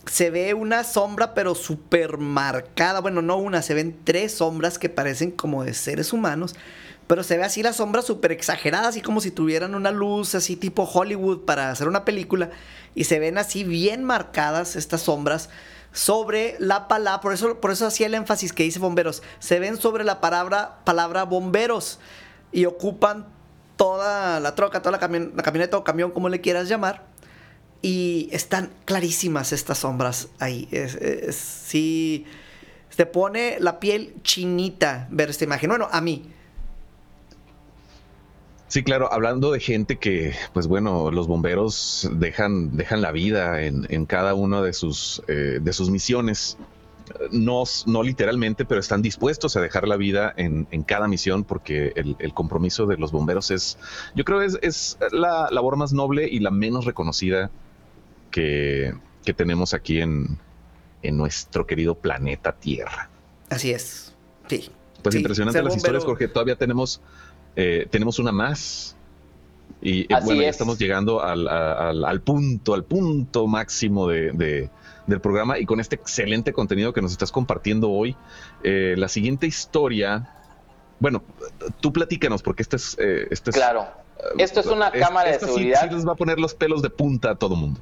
[0.05, 3.01] se ve una sombra, pero súper marcada.
[3.01, 6.55] Bueno, no una, se ven tres sombras que parecen como de seres humanos
[7.11, 10.55] pero se ve así la sombra súper exagerada, así como si tuvieran una luz así
[10.55, 12.51] tipo Hollywood para hacer una película.
[12.95, 15.49] Y se ven así bien marcadas estas sombras
[15.91, 19.75] sobre la palabra, por eso, por eso hacía el énfasis que dice bomberos, se ven
[19.75, 21.99] sobre la palabra, palabra bomberos
[22.53, 23.27] y ocupan
[23.75, 27.07] toda la troca, toda la, camioneta o camión, como le quieras llamar.
[27.81, 30.69] Y están clarísimas estas sombras ahí.
[30.71, 32.25] Es, sí,
[32.87, 35.71] se pone la piel chinita ver esta imagen.
[35.71, 36.35] Bueno, a mí.
[38.71, 44.05] Sí, claro, hablando de gente que, pues bueno, los bomberos dejan, dejan la vida en,
[44.05, 46.57] cada una de sus, eh, de sus misiones.
[47.31, 52.33] no, no literalmente, pero están dispuestos a dejar la vida en, cada misión porque el,
[52.33, 53.77] compromiso de los bomberos es,
[54.15, 57.51] yo creo, es, es la labor más noble y la menos reconocida
[58.31, 58.93] que,
[59.35, 60.39] tenemos aquí en,
[61.03, 63.09] nuestro querido planeta Tierra.
[63.49, 64.15] Así es,
[64.47, 64.71] sí.
[65.01, 66.27] Pues impresionante las historias, Jorge.
[66.27, 67.01] Todavía tenemos,
[67.55, 68.95] eh, tenemos una más.
[69.81, 74.69] Y bueno, ya estamos llegando al, al, punto, al punto máximo de
[75.07, 78.15] del programa y con este excelente contenido que nos estás compartiendo hoy.
[78.63, 80.29] Eh, la siguiente historia,
[80.99, 81.23] bueno,
[81.79, 82.97] tú platícanos porque este es...
[82.99, 83.87] Eh, este claro,
[84.37, 85.87] esto es una cámara de seguridad.
[85.87, 87.81] Sí, les va a poner los pelos de punta a todo mundo.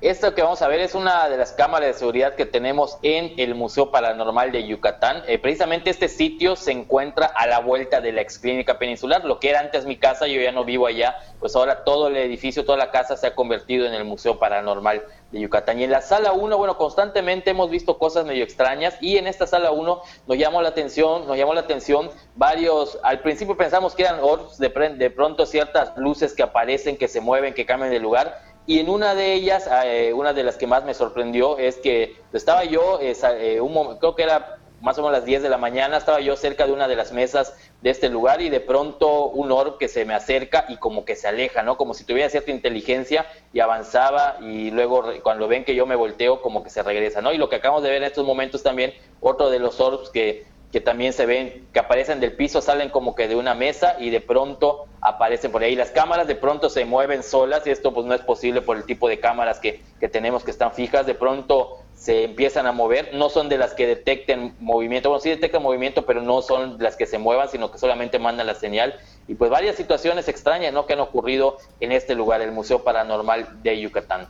[0.00, 3.34] Esto que vamos a ver es una de las cámaras de seguridad que tenemos en
[3.36, 5.22] el Museo Paranormal de Yucatán.
[5.26, 9.38] Eh, precisamente este sitio se encuentra a la vuelta de la ex clínica peninsular, lo
[9.38, 12.64] que era antes mi casa, yo ya no vivo allá, pues ahora todo el edificio,
[12.64, 15.78] toda la casa se ha convertido en el Museo Paranormal de Yucatán.
[15.78, 19.46] Y en la sala 1, bueno, constantemente hemos visto cosas medio extrañas y en esta
[19.46, 24.04] sala 1 nos llamó la atención, nos llamó la atención varios, al principio pensamos que
[24.04, 28.00] eran orbs, de, de pronto ciertas luces que aparecen, que se mueven, que cambian de
[28.00, 31.78] lugar y en una de ellas, eh, una de las que más me sorprendió es
[31.78, 35.58] que estaba yo, eh, un, creo que era más o menos las 10 de la
[35.58, 39.24] mañana, estaba yo cerca de una de las mesas de este lugar y de pronto
[39.26, 41.76] un orb que se me acerca y como que se aleja, ¿no?
[41.76, 46.40] Como si tuviera cierta inteligencia y avanzaba y luego cuando ven que yo me volteo
[46.40, 47.32] como que se regresa, ¿no?
[47.32, 50.44] Y lo que acabamos de ver en estos momentos también, otro de los orbs que
[50.72, 54.10] que también se ven, que aparecen del piso, salen como que de una mesa y
[54.10, 55.74] de pronto aparecen por ahí.
[55.74, 58.84] Las cámaras de pronto se mueven solas y esto pues no es posible por el
[58.84, 61.06] tipo de cámaras que, que tenemos que están fijas.
[61.06, 65.28] De pronto se empiezan a mover, no son de las que detecten movimiento, bueno, sí
[65.28, 68.94] detectan movimiento, pero no son las que se muevan, sino que solamente mandan la señal.
[69.26, 70.86] Y pues varias situaciones extrañas, ¿no?
[70.86, 74.28] Que han ocurrido en este lugar, el Museo Paranormal de Yucatán.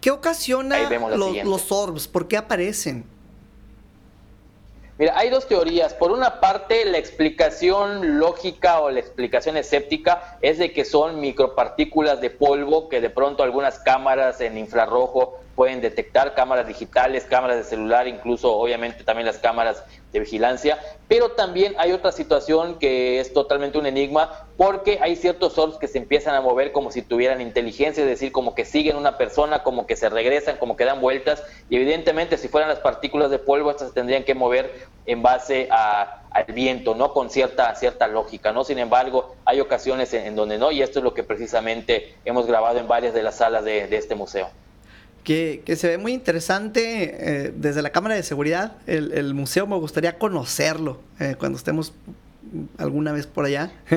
[0.00, 0.78] ¿Qué ocasiona
[1.16, 2.06] los, los orbs?
[2.06, 3.13] ¿Por qué aparecen?
[4.96, 5.92] Mira, hay dos teorías.
[5.92, 12.20] Por una parte, la explicación lógica o la explicación escéptica es de que son micropartículas
[12.20, 17.64] de polvo que de pronto algunas cámaras en infrarrojo pueden detectar, cámaras digitales, cámaras de
[17.64, 20.78] celular, incluso obviamente también las cámaras de vigilancia,
[21.08, 25.88] pero también hay otra situación que es totalmente un enigma porque hay ciertos orbs que
[25.88, 29.64] se empiezan a mover como si tuvieran inteligencia, es decir, como que siguen una persona,
[29.64, 33.38] como que se regresan, como que dan vueltas y evidentemente si fueran las partículas de
[33.38, 37.12] polvo estas tendrían que mover en base al viento, ¿no?
[37.12, 38.62] Con cierta, cierta lógica, ¿no?
[38.64, 42.78] Sin embargo, hay ocasiones en, donde no y esto es lo que precisamente hemos grabado
[42.78, 44.48] en varias de las salas de este museo
[45.24, 48.76] que, se ve muy interesante eh, desde la cámara de seguridad.
[48.86, 51.92] El, museo me gustaría conocerlo eh, cuando estemos
[52.78, 53.72] alguna vez por allá.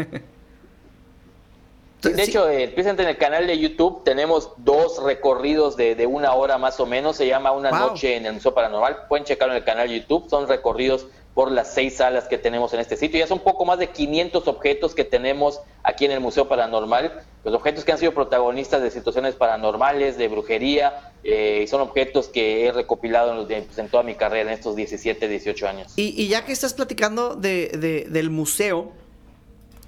[2.01, 6.79] de hecho, eh, en el canal de YouTube tenemos dos recorridos de, una hora más
[6.79, 7.17] o menos.
[7.17, 9.07] Se llama Una Noche en el Museo Paranormal.
[9.07, 10.29] Pueden checarlo en el canal de YouTube.
[10.29, 11.07] Son recorridos
[11.37, 13.19] por las seis salas que tenemos en este sitio.
[13.19, 17.21] Ya son poco más de 500 objetos que tenemos aquí en el Museo Paranormal.
[17.43, 22.65] Los objetos que han sido protagonistas de situaciones paranormales, de brujería, eh, son objetos que
[22.65, 25.93] he recopilado en, pues, toda mi carrera, en estos 17, 18 años.
[25.95, 28.91] Y, ya que estás platicando de, del museo,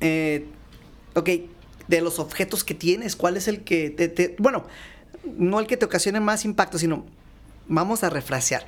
[0.02, 0.46] eh,
[1.16, 1.30] ok,
[1.88, 4.66] de los objetos que tienes, ¿cuál es el que te, bueno,
[5.24, 7.08] no el que te ocasione más impacto, sino
[7.68, 8.68] vamos a refrasear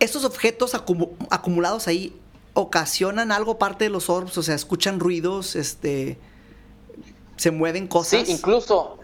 [0.00, 2.14] estos objetos acumulados ahí
[2.54, 6.18] ocasionan algo parte de los orbs, o sea, escuchan ruidos, este,
[7.36, 8.26] se mueven cosas.
[8.26, 8.98] Sí, incluso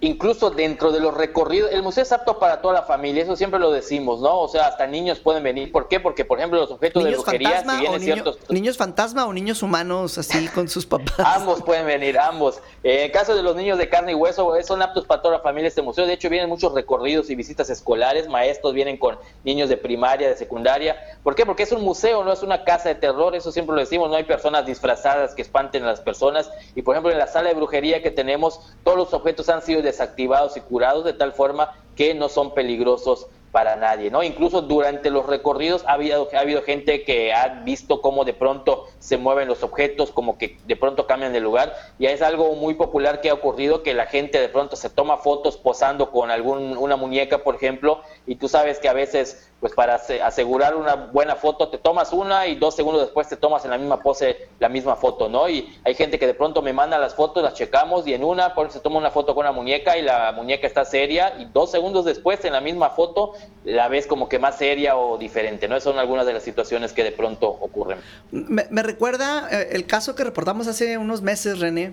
[0.00, 3.60] incluso dentro de los recorridos, el museo es apto para toda la familia, eso siempre
[3.60, 4.40] lo decimos, ¿no?
[4.40, 5.70] O sea, hasta niños pueden venir.
[5.70, 6.00] ¿Por qué?
[6.00, 8.38] Porque, por ejemplo, los objetos de brujería, si bien ciertos...
[8.48, 11.18] ¿Niños fantasma o niños humanos así con sus papás?
[11.18, 12.60] ambos pueden venir, ambos.
[12.82, 15.42] en el caso de los niños de carne y hueso, son aptos para toda la
[15.42, 16.06] familia este museo.
[16.06, 20.36] De hecho, vienen muchos recorridos y visitas escolares, maestros vienen con niños de primaria, de
[20.36, 20.96] secundaria.
[21.22, 21.44] ¿Por qué?
[21.44, 24.16] Porque es un museo, no es una casa de terror, eso siempre lo decimos, no
[24.16, 26.50] hay personas disfrazadas que espanten a las personas.
[26.74, 29.82] Y, por ejemplo, en la sala de brujería que tenemos, todos los objetos han sido
[29.90, 34.22] desactivados y curados de tal forma que no son peligrosos para nadie, ¿no?
[34.22, 38.86] Incluso durante los recorridos ha habido, ha habido gente que ha visto cómo de pronto
[39.00, 42.74] se mueven los objetos, como que de pronto cambian de lugar, y es algo muy
[42.74, 46.76] popular que ha ocurrido que la gente de pronto se toma fotos posando con algún
[46.76, 51.36] una muñeca, por ejemplo, y tú sabes que a veces pues para asegurar una buena
[51.36, 54.70] foto te tomas una y dos segundos después te tomas en la misma pose la
[54.70, 55.48] misma foto, ¿no?
[55.50, 58.54] Y hay gente que de pronto me manda las fotos, las checamos y en una
[58.70, 62.06] se toma una foto con una muñeca y la muñeca está seria y dos segundos
[62.06, 63.34] después en la misma foto
[63.64, 65.76] la ves como que más seria o diferente, ¿no?
[65.76, 67.98] Esas son algunas de las situaciones que de pronto ocurren.
[68.30, 71.92] Me, recuerda eh, el caso que reportamos hace unos meses, René.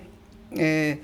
[0.56, 1.02] Eh,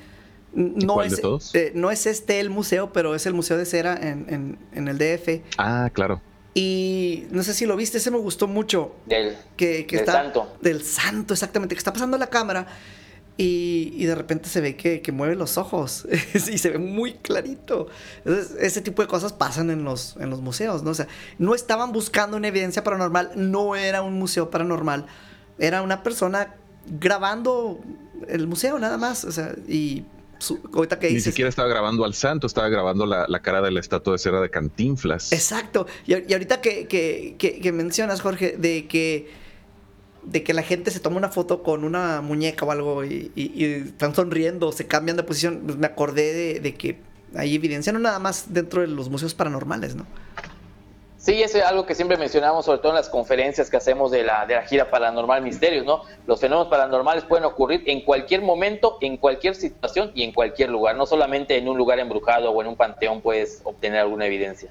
[0.53, 1.19] no es,
[1.55, 4.87] eh, no es este el museo, pero es el Museo de Cera en, en, en
[4.87, 5.41] el DF.
[5.57, 6.21] Ah, claro
[6.53, 8.93] Y no sé si lo viste, ese me gustó mucho.
[9.05, 10.57] Del, que, que del está, santo.
[10.61, 11.75] Del santo, exactamente.
[11.75, 12.67] Que está pasando la cámara
[13.37, 17.13] y, y de repente se ve que, que mueve los ojos y se ve muy
[17.13, 17.87] clarito.
[18.23, 20.91] Entonces, ese tipo de cosas pasan en los, en los museos, ¿no?
[20.91, 21.07] O sea,
[21.39, 25.07] no estaban buscando una evidencia paranormal, no era un museo paranormal,
[25.57, 27.79] era una persona grabando
[28.27, 29.25] el museo nada más.
[29.25, 30.05] O sea, y
[30.43, 33.71] su- ahorita que Ni siquiera estaba grabando al santo, estaba grabando la, la cara de
[33.71, 35.31] la estatua de cera de Cantinflas.
[35.31, 35.87] Exacto.
[36.05, 39.41] Y ahorita que, que- que- que mencionas, Jorge, de que
[40.23, 43.51] de que la gente se toma una foto con una muñeca o algo y, y-
[43.55, 46.97] y están sonriendo, se cambian de posición, pues me acordé de, de que
[47.35, 50.05] hay evidencia no nada más dentro de los museos paranormales, ¿no?
[51.23, 54.45] Sí, es algo que siempre mencionamos, sobre todo en las conferencias que hacemos de la,
[54.45, 56.01] de la gira Paranormal Misterios, ¿no?
[56.27, 60.97] Los fenómenos paranormales pueden ocurrir en cualquier momento, en cualquier situación y en cualquier lugar.
[60.97, 64.69] No solamente en un lugar embrujado o en un panteón puedes obtener alguna evidencia.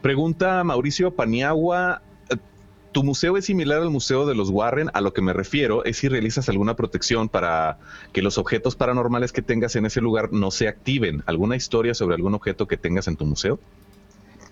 [0.00, 2.00] Pregunta Mauricio Paniagua.
[2.30, 2.36] eh,
[2.92, 4.88] ¿Tu museo es similar al museo de los Warren?
[4.94, 7.76] A lo que me refiero es si realizas alguna protección para
[8.14, 11.22] que los objetos paranormales que tengas en ese lugar no se activen.
[11.26, 13.58] ¿Alguna historia sobre algún objeto que tengas en tu museo?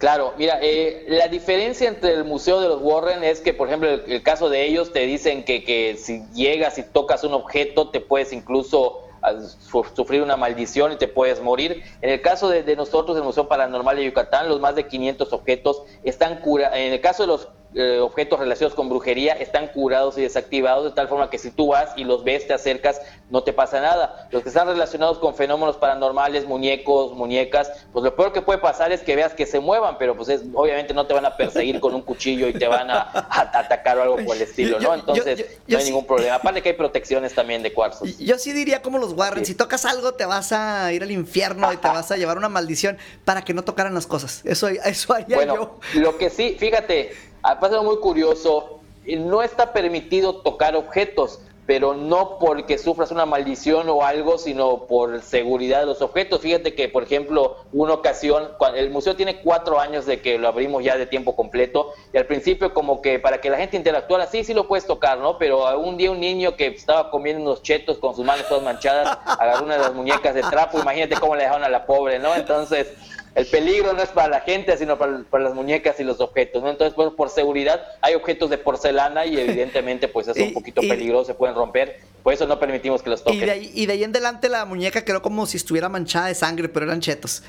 [0.01, 3.90] Claro, mira, eh, la diferencia entre el Museo de los Warren es que, por ejemplo,
[3.90, 7.90] el, el caso de ellos te dicen que, que si llegas y tocas un objeto,
[7.90, 11.82] te puedes incluso ah, su- sufrir una maldición y te puedes morir.
[12.01, 15.34] En el caso de, de nosotros, el Museo Paranormal de Yucatán, los más de 500
[15.34, 16.78] objetos están curados.
[16.78, 20.91] En el caso de los eh, objetos relacionados con brujería, están curados y desactivados de
[20.91, 23.01] tal forma que si tú vas y los ves, te acercas,
[23.31, 24.29] no te pasa nada.
[24.33, 28.91] Los que están relacionados con fenómenos paranormales, muñecos, muñecas, pues lo peor que puede pasar
[28.91, 31.79] es que veas que se muevan, pero pues es- obviamente no te van a perseguir
[31.79, 34.89] con un cuchillo y te van a, a atacar o algo por el estilo, ¿no?
[34.89, 36.35] yo- Entonces yo- no hay sí- ningún problema.
[36.37, 38.18] Aparte que hay protecciones también de cuarzos.
[38.18, 39.53] Yo sí diría como los Warren, Sí.
[39.53, 42.49] si tocas algo te vas a ir al infierno y te vas a llevar una
[42.49, 44.41] maldición para que no tocaran las cosas.
[44.45, 45.55] Eso, eso haría Bueno,
[45.95, 46.01] yo.
[46.01, 47.12] lo que sí, fíjate,
[47.43, 53.88] ha pasado muy curioso, no está permitido tocar objetos, pero no porque sufras una maldición
[53.88, 56.41] o algo, sino por seguridad de los objetos.
[56.41, 60.82] Fíjate que, por ejemplo, una ocasión, el museo tiene cuatro años de que lo abrimos
[60.82, 64.43] ya de tiempo completo, y al principio como que para que la gente interactuara, sí,
[64.43, 65.38] sí lo puedes tocar, ¿no?
[65.38, 69.18] Pero un día un niño que estaba comiendo unos chetos con sus manos todas manchadas,
[69.24, 72.34] agarró una de las muñecas de trapo, imagínate cómo le dejaron a la pobre, ¿no?
[72.34, 72.88] Entonces...
[73.35, 76.62] El peligro no es para la gente, sino para, para las muñecas y los objetos,
[76.62, 76.68] ¿no?
[76.70, 80.83] Entonces, pues, por seguridad, hay objetos de porcelana y evidentemente, pues, es Y- un poquito
[80.83, 82.01] y- peligroso, se pueden romper.
[82.24, 83.41] Por eso no permitimos que los Y toquen.
[83.41, 86.35] de, ahí, y de ahí en adelante la muñeca quedó como si estuviera manchada de
[86.35, 87.43] sangre, pero eran chetos.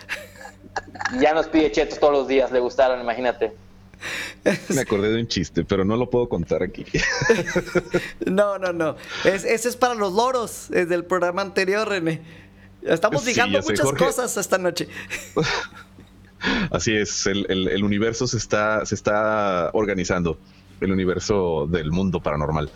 [1.19, 3.51] Ya nos pide chetos todos los días, le gustaron, imagínate.
[4.69, 6.85] Me acordé de un chiste, pero no lo puedo contar aquí.
[8.25, 8.95] No, no, no.
[9.25, 12.21] Es, ese es para los loros, es del programa anterior, René.
[12.83, 14.05] Estamos ligando muchas Jorge.
[14.05, 14.87] cosas esta noche.
[16.71, 20.39] Así es, el, el- el universo se está, se está organizando,
[20.79, 22.71] el universo del mundo paranormal.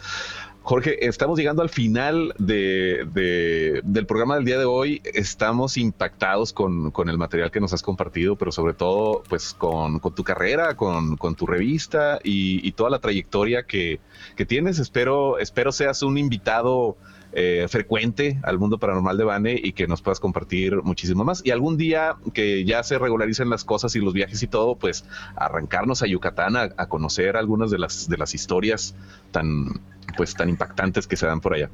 [0.61, 5.01] Jorge, estamos llegando al final de, de- del programa del día de hoy.
[5.03, 9.99] Estamos impactados con, con el material que nos has compartido, pero sobre todo pues con,
[9.99, 13.99] con tu carrera, con, con tu revista y, y toda la trayectoria que,
[14.35, 14.79] que tienes.
[14.79, 16.97] Espero, espero seas un invitado
[17.37, 21.41] eh, frecuente al mundo paranormal de Bane y que nos puedas compartir muchísimo más.
[21.45, 25.03] Y algún día que ya se regularicen las cosas y los viajes y todo, pues
[25.35, 28.95] arrancarnos a Yucatán a, conocer algunas de las, de las historias
[29.31, 29.81] tan,
[30.15, 31.69] pues, tan impactantes que se dan por allá.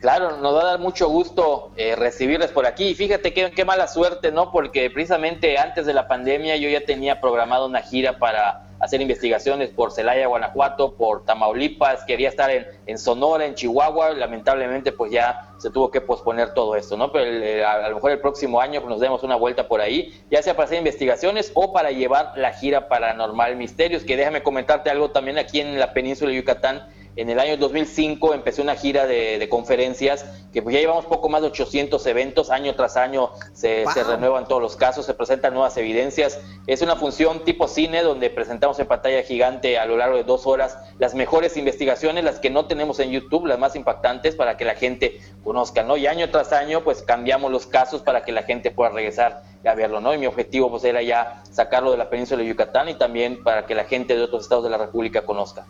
[0.00, 2.88] Claro, nos va a dar mucho gusto eh, recibirles por aquí.
[2.88, 4.52] Y fíjate qué, qué mala suerte, ¿no?
[4.52, 9.70] Porque precisamente antes de la pandemia yo ya tenía programado una gira para hacer investigaciones
[9.70, 15.54] por Celaya, Guanajuato, por Tamaulipas, quería estar en, en Sonora, en Chihuahua, lamentablemente pues ya
[15.58, 17.10] se tuvo que posponer todo esto, ¿no?
[17.10, 19.80] Pero eh, a, a lo mejor el próximo año pues, nos demos una vuelta por
[19.80, 24.42] ahí, ya sea para hacer investigaciones o para llevar la gira paranormal Misterios, que déjame
[24.42, 28.74] comentarte algo también aquí en la península de Yucatán, en el año 2005 empecé una
[28.74, 32.96] gira de, de conferencias que pues ya llevamos poco más de 800 eventos, año tras
[32.96, 33.92] año se, Wow.
[33.92, 36.40] se renuevan todos los casos, se presentan nuevas evidencias.
[36.66, 40.46] Es una función tipo cine donde presentamos en pantalla gigante a lo largo de dos
[40.46, 44.64] horas las mejores investigaciones, las que no tenemos en YouTube, las más impactantes para que
[44.64, 45.96] la gente conozca, ¿no?
[45.96, 49.74] Y año tras año pues cambiamos los casos para que la gente pueda regresar a
[49.74, 50.14] verlo, ¿no?
[50.14, 53.66] Y mi objetivo pues era ya sacarlo de la península de Yucatán y también para
[53.66, 55.66] que la gente de otros estados de la República conozca.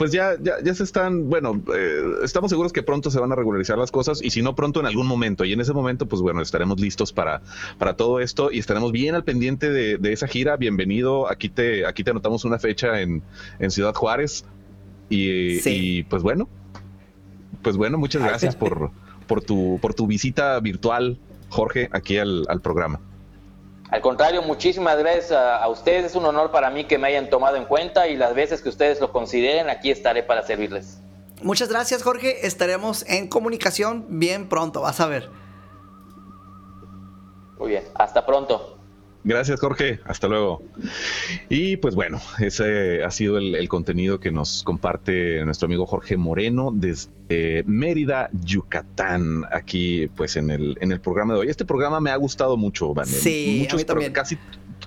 [0.00, 3.34] Pues ya, ya, ya se están, bueno, eh, estamos seguros que pronto se van a
[3.34, 5.44] regularizar las cosas y si no pronto en algún momento.
[5.44, 7.42] Y en ese momento, pues bueno, estaremos listos para,
[7.76, 10.56] para todo esto y estaremos bien al pendiente de, de esa gira.
[10.56, 11.30] Bienvenido.
[11.30, 13.22] Aquí te, aquí te anotamos una fecha en,
[13.58, 14.46] en Ciudad Juárez.
[15.10, 15.98] Y, Sí.
[15.98, 16.48] y, pues bueno,
[17.60, 18.92] pues bueno, muchas gracias por,
[19.26, 21.18] por tu, por tu visita virtual,
[21.50, 23.00] Jorge, aquí al, al programa.
[23.90, 26.04] Al contrario, muchísimas gracias a, a, ustedes.
[26.04, 28.68] Es un honor para mí que me hayan tomado en cuenta y las veces que
[28.68, 31.00] ustedes lo consideren, aquí estaré para servirles.
[31.42, 32.46] Muchas gracias, Jorge.
[32.46, 35.30] Estaremos en comunicación bien pronto, vas a ver.
[37.58, 38.79] Muy bien, hasta pronto.
[39.22, 40.00] Gracias, Jorge.
[40.04, 40.62] Hasta luego.
[41.48, 46.16] Y pues bueno, ese ha sido el, el, contenido que nos comparte nuestro amigo Jorge
[46.16, 51.48] Moreno desde Mérida, Yucatán, aquí pues en el, en el programa de hoy.
[51.48, 53.06] Este programa me ha gustado mucho, Van.
[53.06, 54.12] Sí, Muchos, a mí también.
[54.12, 54.38] Casi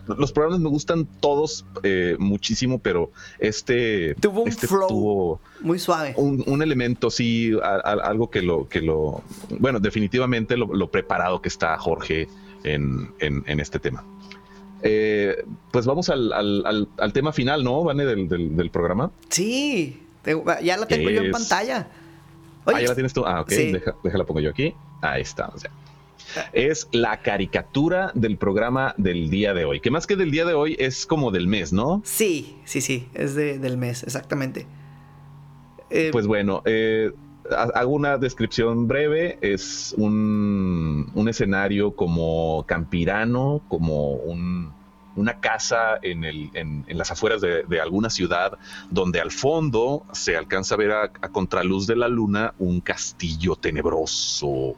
[0.08, 5.80] los programas me gustan todos eh, muchísimo, pero este tuvo un este flow tuvo muy
[5.80, 6.14] suave.
[6.18, 9.24] Un, un elemento, sí, a, a, algo que lo, que lo,
[9.60, 12.28] bueno, definitivamente lo, lo preparado que está Jorge
[12.64, 14.04] en, en, en este tema.
[14.84, 19.12] Eh, pues vamos al, al, al, tema final, ¿no, Vane, del, del, del programa?
[19.30, 20.02] Sí,
[20.62, 21.88] ya la tengo yo en pantalla.
[22.66, 23.24] Oye, ah, ya la tienes tú.
[23.26, 23.72] Ah, ok, sí.
[23.72, 24.74] Deja, déjala pongo yo aquí.
[25.02, 25.48] Ahí está.
[25.48, 25.72] O sea,
[26.54, 29.80] es la caricatura del programa del día de hoy.
[29.80, 32.02] Que más que del día de hoy es como del mes, ¿no?
[32.06, 34.66] Sí, sí, sí, es de, del mes, exactamente.
[35.90, 37.12] Eh, pues bueno, eh,
[37.52, 39.38] hago una descripción breve.
[39.42, 44.72] Es un, un escenario como campirano, como un,
[45.16, 48.58] una casa en, el, en, las afueras de, alguna ciudad,
[48.90, 53.56] donde al fondo se alcanza a ver a, a contraluz de la luna un castillo
[53.56, 54.76] tenebroso,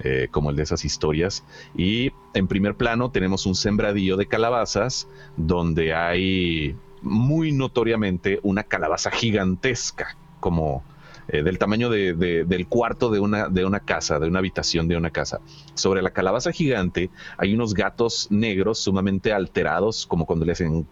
[0.00, 1.44] eh, como el de esas historias.
[1.76, 9.10] Y en primer plano tenemos un sembradío de calabazas, donde hay muy notoriamente una calabaza
[9.10, 10.82] gigantesca, como
[11.28, 14.88] eh, del tamaño de, de, del cuarto de una, de una casa, de una habitación
[14.88, 15.40] de una casa.
[15.74, 20.86] Sobre la calabaza gigante hay unos gatos negros sumamente alterados, como cuando le hacen...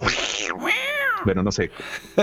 [1.24, 1.70] Bueno, no sé.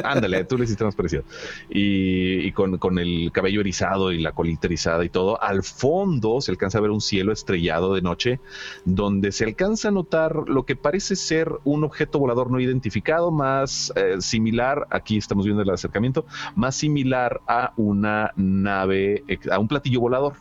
[0.03, 1.23] Ándale, tú le hiciste más parecido.
[1.69, 5.41] Y, y con, con, el cabello erizado y la colita erizada y todo.
[5.41, 8.39] Al fondo se alcanza a ver un cielo estrellado de noche,
[8.85, 13.91] donde se alcanza a notar lo que parece ser un objeto volador no identificado, más
[13.95, 16.25] eh, similar, aquí estamos viendo el acercamiento,
[16.55, 20.35] más similar a una nave, a un platillo volador.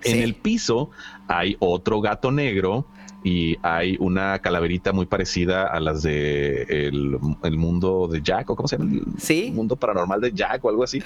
[0.00, 0.12] Sí.
[0.12, 0.90] En el piso
[1.28, 2.86] hay otro gato negro
[3.24, 8.56] y hay una calaverita muy parecida a las de el, el mundo de Jack, o
[8.56, 9.50] cómo se llama, el ¿Sí?
[9.54, 11.02] mundo paranormal de Jack o algo así.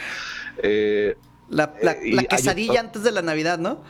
[0.63, 1.17] Eh,
[1.49, 3.81] la, la, la quesadilla hay, antes de la Navidad, ¿no?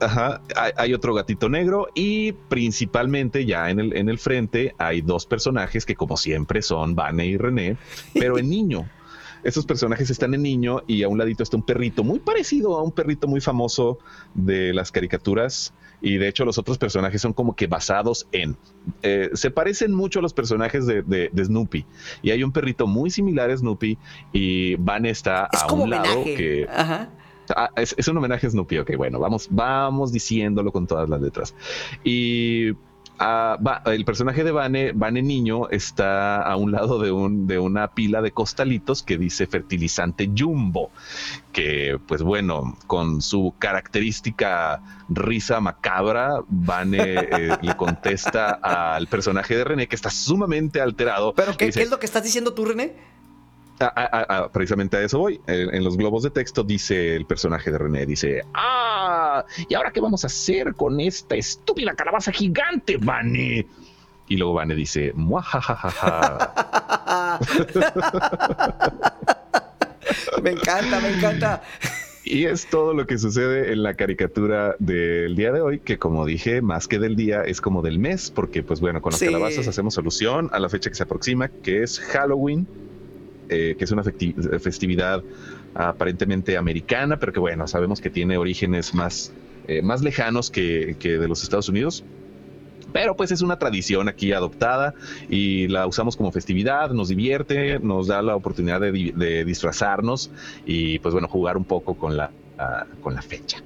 [0.00, 5.00] Ajá, hay, hay, otro gatito negro y principalmente ya en el, en el frente hay
[5.00, 7.76] dos personajes que como siempre son Vane y René,
[8.14, 8.88] pero en niño.
[9.44, 12.82] Estos personajes están en niño y a un ladito está un perrito muy parecido a
[12.82, 13.98] un perrito muy famoso
[14.34, 18.56] de las caricaturas y de hecho los otros personajes son como que basados en
[19.02, 21.86] eh, se parecen mucho a los personajes de, de, de, Snoopy
[22.22, 23.98] y hay un perrito muy similar a Snoopy
[24.32, 27.10] y Van está es a como un lado que Ajá.
[27.56, 31.20] Ah, es, es, un homenaje a Snoopy, ok, bueno, vamos, vamos diciéndolo con todas las
[31.20, 31.54] letras.
[32.04, 32.72] Y
[33.20, 37.58] uh, va, el personaje de Vane, Vane Niño, está a un lado de, un, de
[37.58, 40.90] una pila de costalitos que dice fertilizante Jumbo,
[41.52, 49.64] que pues bueno, con su característica risa macabra, Vane eh, le contesta al personaje de
[49.64, 51.34] René que está sumamente alterado.
[51.34, 52.94] ¿Pero qué, dice, ¿qué es lo que estás diciendo tú, René?
[53.82, 55.40] A, a, a, precisamente a eso voy.
[55.46, 59.90] En, en, los globos de texto dice el personaje de René, dice, ah, ¿y ahora
[59.90, 63.66] qué vamos a hacer con esta estúpida calabaza gigante, Vane?
[64.28, 66.60] Y luego Vane dice, muajajaja.
[70.42, 71.62] me encanta, me encanta.
[72.24, 76.24] Y es todo lo que sucede en la caricatura del día de hoy, que como
[76.24, 79.26] dije, más que del día, es como del mes, porque pues bueno, con las sí.
[79.26, 82.66] calabazas hacemos alusión a la fecha que se aproxima, que es Halloween,
[83.52, 85.22] eh, que es una festividad
[85.74, 89.32] aparentemente americana, pero que bueno, sabemos que tiene orígenes más,
[89.68, 92.04] eh, más lejanos que, que, de los Estados Unidos.
[92.92, 94.94] Pero pues es una tradición aquí adoptada
[95.28, 100.30] y la usamos como festividad, nos divierte, nos da la oportunidad de, disfrazarnos
[100.66, 103.62] y pues bueno, jugar un poco con la, uh, con la fecha.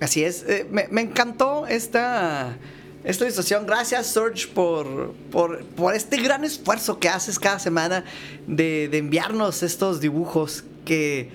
[0.00, 2.58] Así es, eh, me encantó esta
[3.06, 3.66] esta ilustración.
[3.66, 8.04] Gracias, Serge, por, por, por, este gran esfuerzo que haces cada semana
[8.48, 11.30] de, de, enviarnos estos dibujos que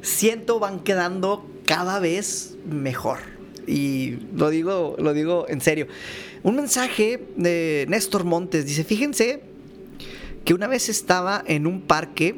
[0.00, 3.18] siento van quedando cada vez mejor.
[3.66, 5.86] Y lo digo, lo digo en serio.
[6.42, 9.42] Un mensaje de Néstor Montes dice: Fíjense
[10.46, 12.34] que una vez estaba en un parque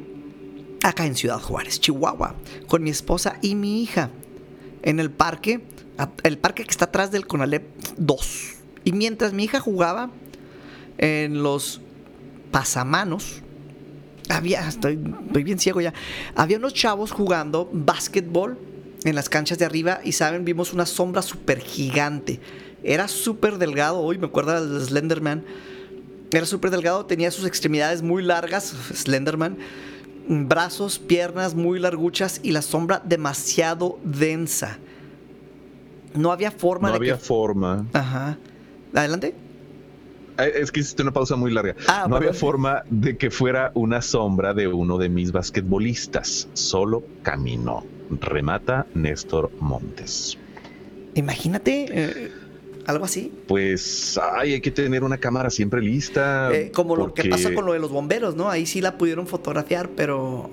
[0.83, 2.35] acá en Ciudad Juárez, Chihuahua,
[2.67, 4.11] con mi esposa y mi hija.
[4.83, 5.61] En el parque,
[6.25, 7.65] el parque que está atrás del Conalep
[7.97, 10.11] 2 y mientras mi hija jugaba
[10.99, 11.81] en los
[12.51, 13.43] pasamanos,
[14.29, 15.93] había, estoy, estoy bien ciego ya,
[16.35, 18.59] había unos chavos jugando básquetbol
[19.05, 22.41] en las canchas de arriba y saben, vimos una sombra súper gigante.
[22.83, 25.45] Era súper delgado, hoy me acuerdo del Slenderman.
[26.33, 28.65] Era súper delgado, tenía sus extremidades muy largas,
[28.95, 29.59] Slenderman,
[30.27, 34.79] brazos, piernas muy larguchas y la sombra demasiado densa.
[36.15, 37.87] No había forma no de había forma.
[37.93, 38.39] Ajá.
[38.95, 39.35] Adelante.
[40.39, 41.75] Eh, es que hiciste una pausa muy larga.
[41.87, 46.49] Ah, no había forma de que fuera una sombra de uno de mis basquetbolistas.
[46.55, 47.85] Solo caminó.
[48.11, 50.39] Remata Néstor Montes.
[51.15, 52.33] Imagínate eh,
[52.87, 53.33] algo así.
[53.47, 56.53] Pues ay, hay que tener una cámara siempre lista.
[56.53, 58.51] Eh, como lo que pasa con lo de los bomberos, ¿no?
[58.51, 60.51] Ahí sí la pudieron fotografiar, pero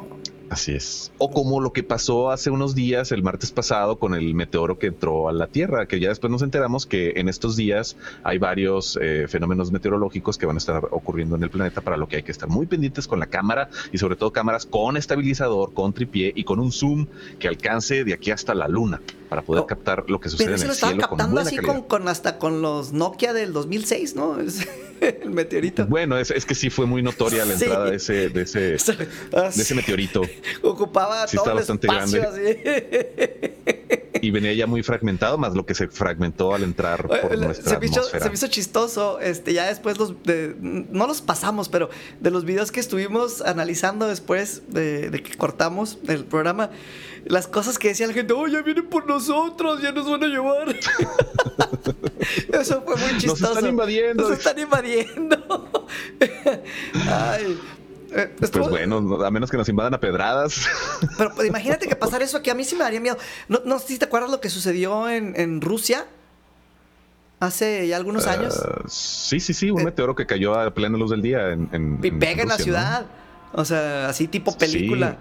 [0.52, 1.14] Así es.
[1.18, 4.88] O como lo que pasó hace unos días, el martes pasado, con el meteoro que
[4.88, 8.99] entró a la Tierra, que ya después nos enteramos que en estos días hay varios
[9.02, 12.24] eh, fenómenos meteorológicos que van a estar ocurriendo en el planeta, para lo que hay
[12.24, 16.34] que estar muy pendientes con la cámara y sobre todo cámaras con estabilizador, con tripié
[16.36, 17.08] y con un zoom
[17.39, 18.99] que alcance de aquí hasta la luna
[19.32, 21.40] para poder Oh, captar lo que sucede pero en el lo estaban cielo con captando
[21.40, 24.38] así con, con hasta con los Nokia del 2006, ¿no?
[24.42, 24.68] Es-
[25.00, 25.88] el meteorito.
[25.88, 27.64] Bueno, es, es que sí fue muy notoria la Sí.
[27.64, 28.60] entrada de ese, de ese,
[29.40, 30.22] de ese meteorito
[30.62, 34.01] Ocupaba Sí, todo está el bastante espacio así.
[34.22, 37.80] Y venía ya muy fragmentado, más lo que se fragmentó al entrar por nuestra se,
[37.80, 38.24] me hizo, atmósfera.
[38.24, 41.89] se me hizo chistoso, este, ya después los, de- no los pasamos, pero
[42.20, 46.72] de los videos que estuvimos analizando después de, de que cortamos el programa,
[47.26, 50.28] las cosas que decía la gente, oh, ya vienen por nosotros, ya nos van a
[50.28, 50.76] llevar.
[52.53, 53.53] Eso fue muy Nos chistoso.
[53.53, 54.24] están invadiendo.
[54.30, 55.82] Nos están invadiendo.
[57.07, 57.59] Ay.
[58.12, 60.66] Eh, Pues bueno, no- a menos que nos invadan a pedradas.
[61.18, 63.18] Pero pues, imagínate que pasara eso, que a mí sí me daría miedo.
[63.47, 66.05] No, no sé si te acuerdas lo que sucedió en, en Rusia
[67.39, 68.55] hace ya algunos años.
[68.64, 71.70] Ah, sí, sí, sí, un Eh, meteoro que cayó a plena luz del día en,
[71.72, 73.05] en- y pega en la ciudad.
[73.53, 75.18] O sea, así tipo película.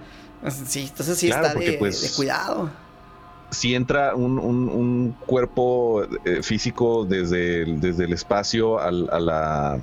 [0.67, 2.71] Sí, entonces sí Claro, está de, pues, de cuidado.
[3.51, 9.19] Si entra un, un- un cuerpo eh, físico desde el, desde el espacio al- a
[9.19, 9.81] la...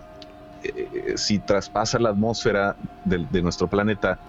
[0.76, 4.20] eh, si traspasa la atmósfera de, nuestro planeta,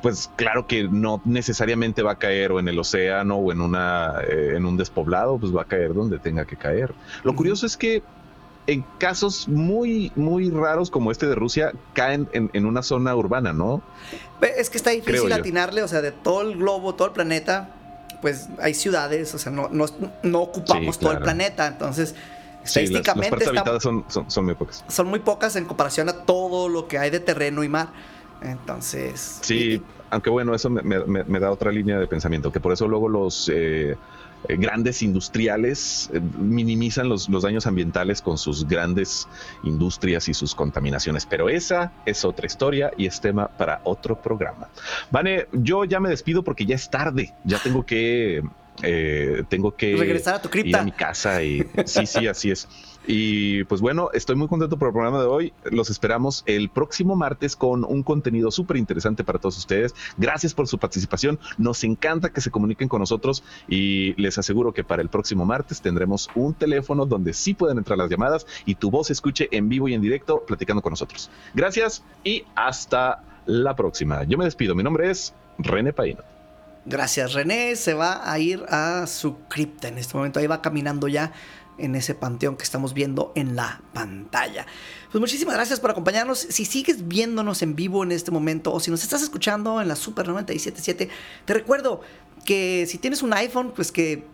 [0.00, 4.14] pues claro que no necesariamente va a caer o en el océano o en, una,
[4.28, 6.92] eh, en un despoblado, pues va a caer donde tenga que caer.
[7.22, 8.02] Lo curioso es que
[8.66, 13.52] en casos muy, muy raros como este de Rusia, caen en, en una zona urbana,
[13.52, 13.82] ¿no?
[14.40, 17.70] Es que está difícil atinarle, o sea, de todo el globo, todo el planeta,
[18.20, 19.86] pues hay ciudades, o sea, no, no,
[20.22, 21.66] no ocupamos Sí, todo el planeta.
[21.66, 22.14] Entonces,
[22.64, 24.84] Sí, las, las estadísticamente está- habitadas son, son, son muy pocas.
[24.88, 27.88] son muy pocas en comparación a todo lo que hay de terreno y mar.
[28.42, 29.38] Entonces.
[29.42, 32.72] Sí, y- aunque bueno, eso me, me- me da otra línea de pensamiento, que por
[32.72, 33.96] eso luego los eh,
[34.48, 39.26] eh, grandes industriales eh, minimizan los, los daños ambientales con sus grandes
[39.62, 41.24] industrias y sus contaminaciones.
[41.24, 44.68] Pero esa es otra historia y es tema para otro programa.
[45.10, 48.42] Vane, yo ya me despido porque ya es tarde, ya tengo que...
[48.82, 50.80] eh, tengo que Regresar a tu ir cripta.
[50.80, 52.68] a mi casa y sí, sí, así es.
[53.06, 55.52] Y pues bueno, estoy muy contento por el programa de hoy.
[55.64, 59.94] Los esperamos el próximo martes con un contenido súper interesante para todos ustedes.
[60.18, 61.40] Gracias por su participación.
[61.58, 65.80] Nos encanta que se comuniquen con nosotros y les aseguro que para el próximo martes
[65.80, 69.68] tendremos un teléfono donde sí pueden entrar las llamadas y tu voz se escuche en
[69.68, 71.30] vivo y en directo platicando con nosotros.
[71.54, 74.22] Gracias y hasta la próxima.
[74.24, 74.76] Yo me despido.
[74.76, 76.22] Mi nombre es René Paino.
[76.84, 77.76] Gracias, René.
[77.76, 80.40] Se va a ir a su cripta en este momento.
[80.40, 81.32] Ahí va caminando ya
[81.78, 84.66] en ese panteón que estamos viendo en la pantalla.
[85.10, 86.38] Pues muchísimas gracias por acompañarnos.
[86.38, 89.96] Si sigues viéndonos en vivo en este momento o si nos estás escuchando en la
[89.96, 91.08] Super 977,
[91.44, 92.00] te recuerdo
[92.44, 94.26] que si tienes un iPhone, pues que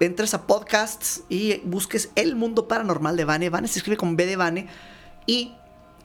[0.00, 3.50] entres a podcasts y busques El Mundo Paranormal de Vane.
[3.50, 4.66] Vane se escribe con B de Vane
[5.26, 5.54] y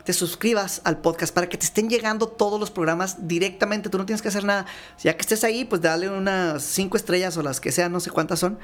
[0.08, 3.90] te suscribas al podcast para que te estén llegando todos los programas directamente.
[3.90, 4.66] Tú no tienes que hacer nada.
[5.04, 8.10] Ya que estés ahí, pues dale unas cinco estrellas o las que sean, no sé
[8.10, 8.58] cuántas son.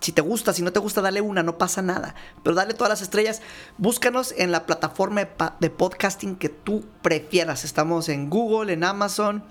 [0.00, 2.16] Si te gusta, si no te gusta, dale una, no pasa nada.
[2.42, 3.40] Pero dale todas las estrellas.
[3.78, 5.28] Búscanos en la plataforma
[5.60, 7.62] de, podcasting que tú prefieras.
[7.64, 9.44] Estamos en Google, en Amazon,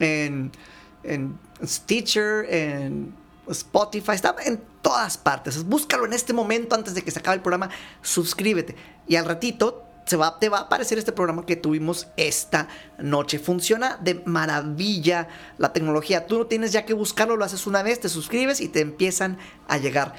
[0.00, 0.50] en,
[1.04, 3.14] en Stitcher, en
[3.46, 4.14] Spotify.
[4.14, 5.62] Está en todas partes.
[5.62, 7.70] Búscalo en este momento antes de que se acabe el programa.
[8.02, 8.74] Suscríbete.
[9.06, 13.38] Y al ratito se va, te va a aparecer este programa que tuvimos esta noche.
[13.38, 15.28] Funciona de maravilla
[15.58, 16.26] la tecnología.
[16.26, 19.38] Tú no tienes ya que buscarlo, lo haces una vez, te suscribes y te empiezan
[19.68, 20.14] a llegar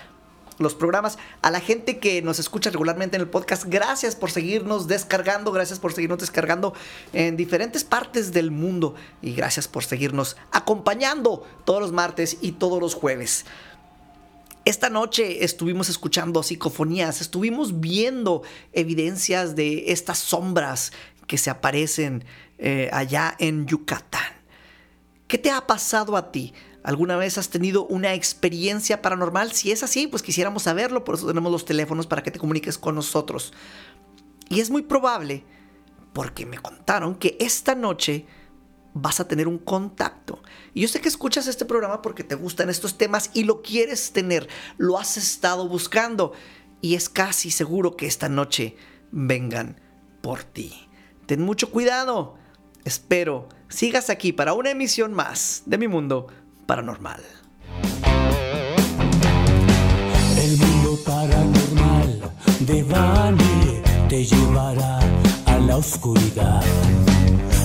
[0.58, 1.18] los programas.
[1.42, 5.80] A la gente que nos escucha regularmente en el podcast, gracias por seguirnos descargando, gracias
[5.80, 6.74] por seguirnos descargando
[7.14, 12.80] en diferentes partes del mundo y gracias por seguirnos acompañando todos los martes y todos
[12.80, 13.46] los jueves.
[14.66, 18.42] Esta noche estuvimos escuchando psicofonías, estuvimos viendo
[18.74, 20.92] evidencias de estas sombras
[21.28, 22.26] que se aparecen
[22.58, 24.34] eh, allá en Yucatán.
[25.28, 26.56] ¿Qué te ha pasado a ti?
[26.82, 29.52] ¿Alguna vez has tenido una experiencia paranormal?
[29.52, 32.80] Si es así, pues quisiéramos saberlo, por eso tenemos los teléfonos para que te comuniques
[32.80, 33.54] con nosotros.
[34.50, 35.44] Y es muy probable,
[36.12, 38.26] porque me contaron que esta noche
[38.96, 40.42] vas a tener un contacto.
[40.74, 44.12] Y yo sé que escuchas este programa porque te gustan estos temas y lo quieres
[44.14, 46.34] tener, lo has estado buscando
[46.82, 48.76] y es casi seguro que esta noche
[49.12, 49.80] vengan
[50.22, 50.88] por ti.
[51.28, 52.38] Ten mucho cuidado.
[52.86, 56.28] Espero sigas aquí para una emisión más de mi mundo
[56.66, 57.22] paranormal.
[60.38, 62.32] El mundo paranormal
[62.62, 65.00] de Bani te llevará
[65.46, 66.64] a la oscuridad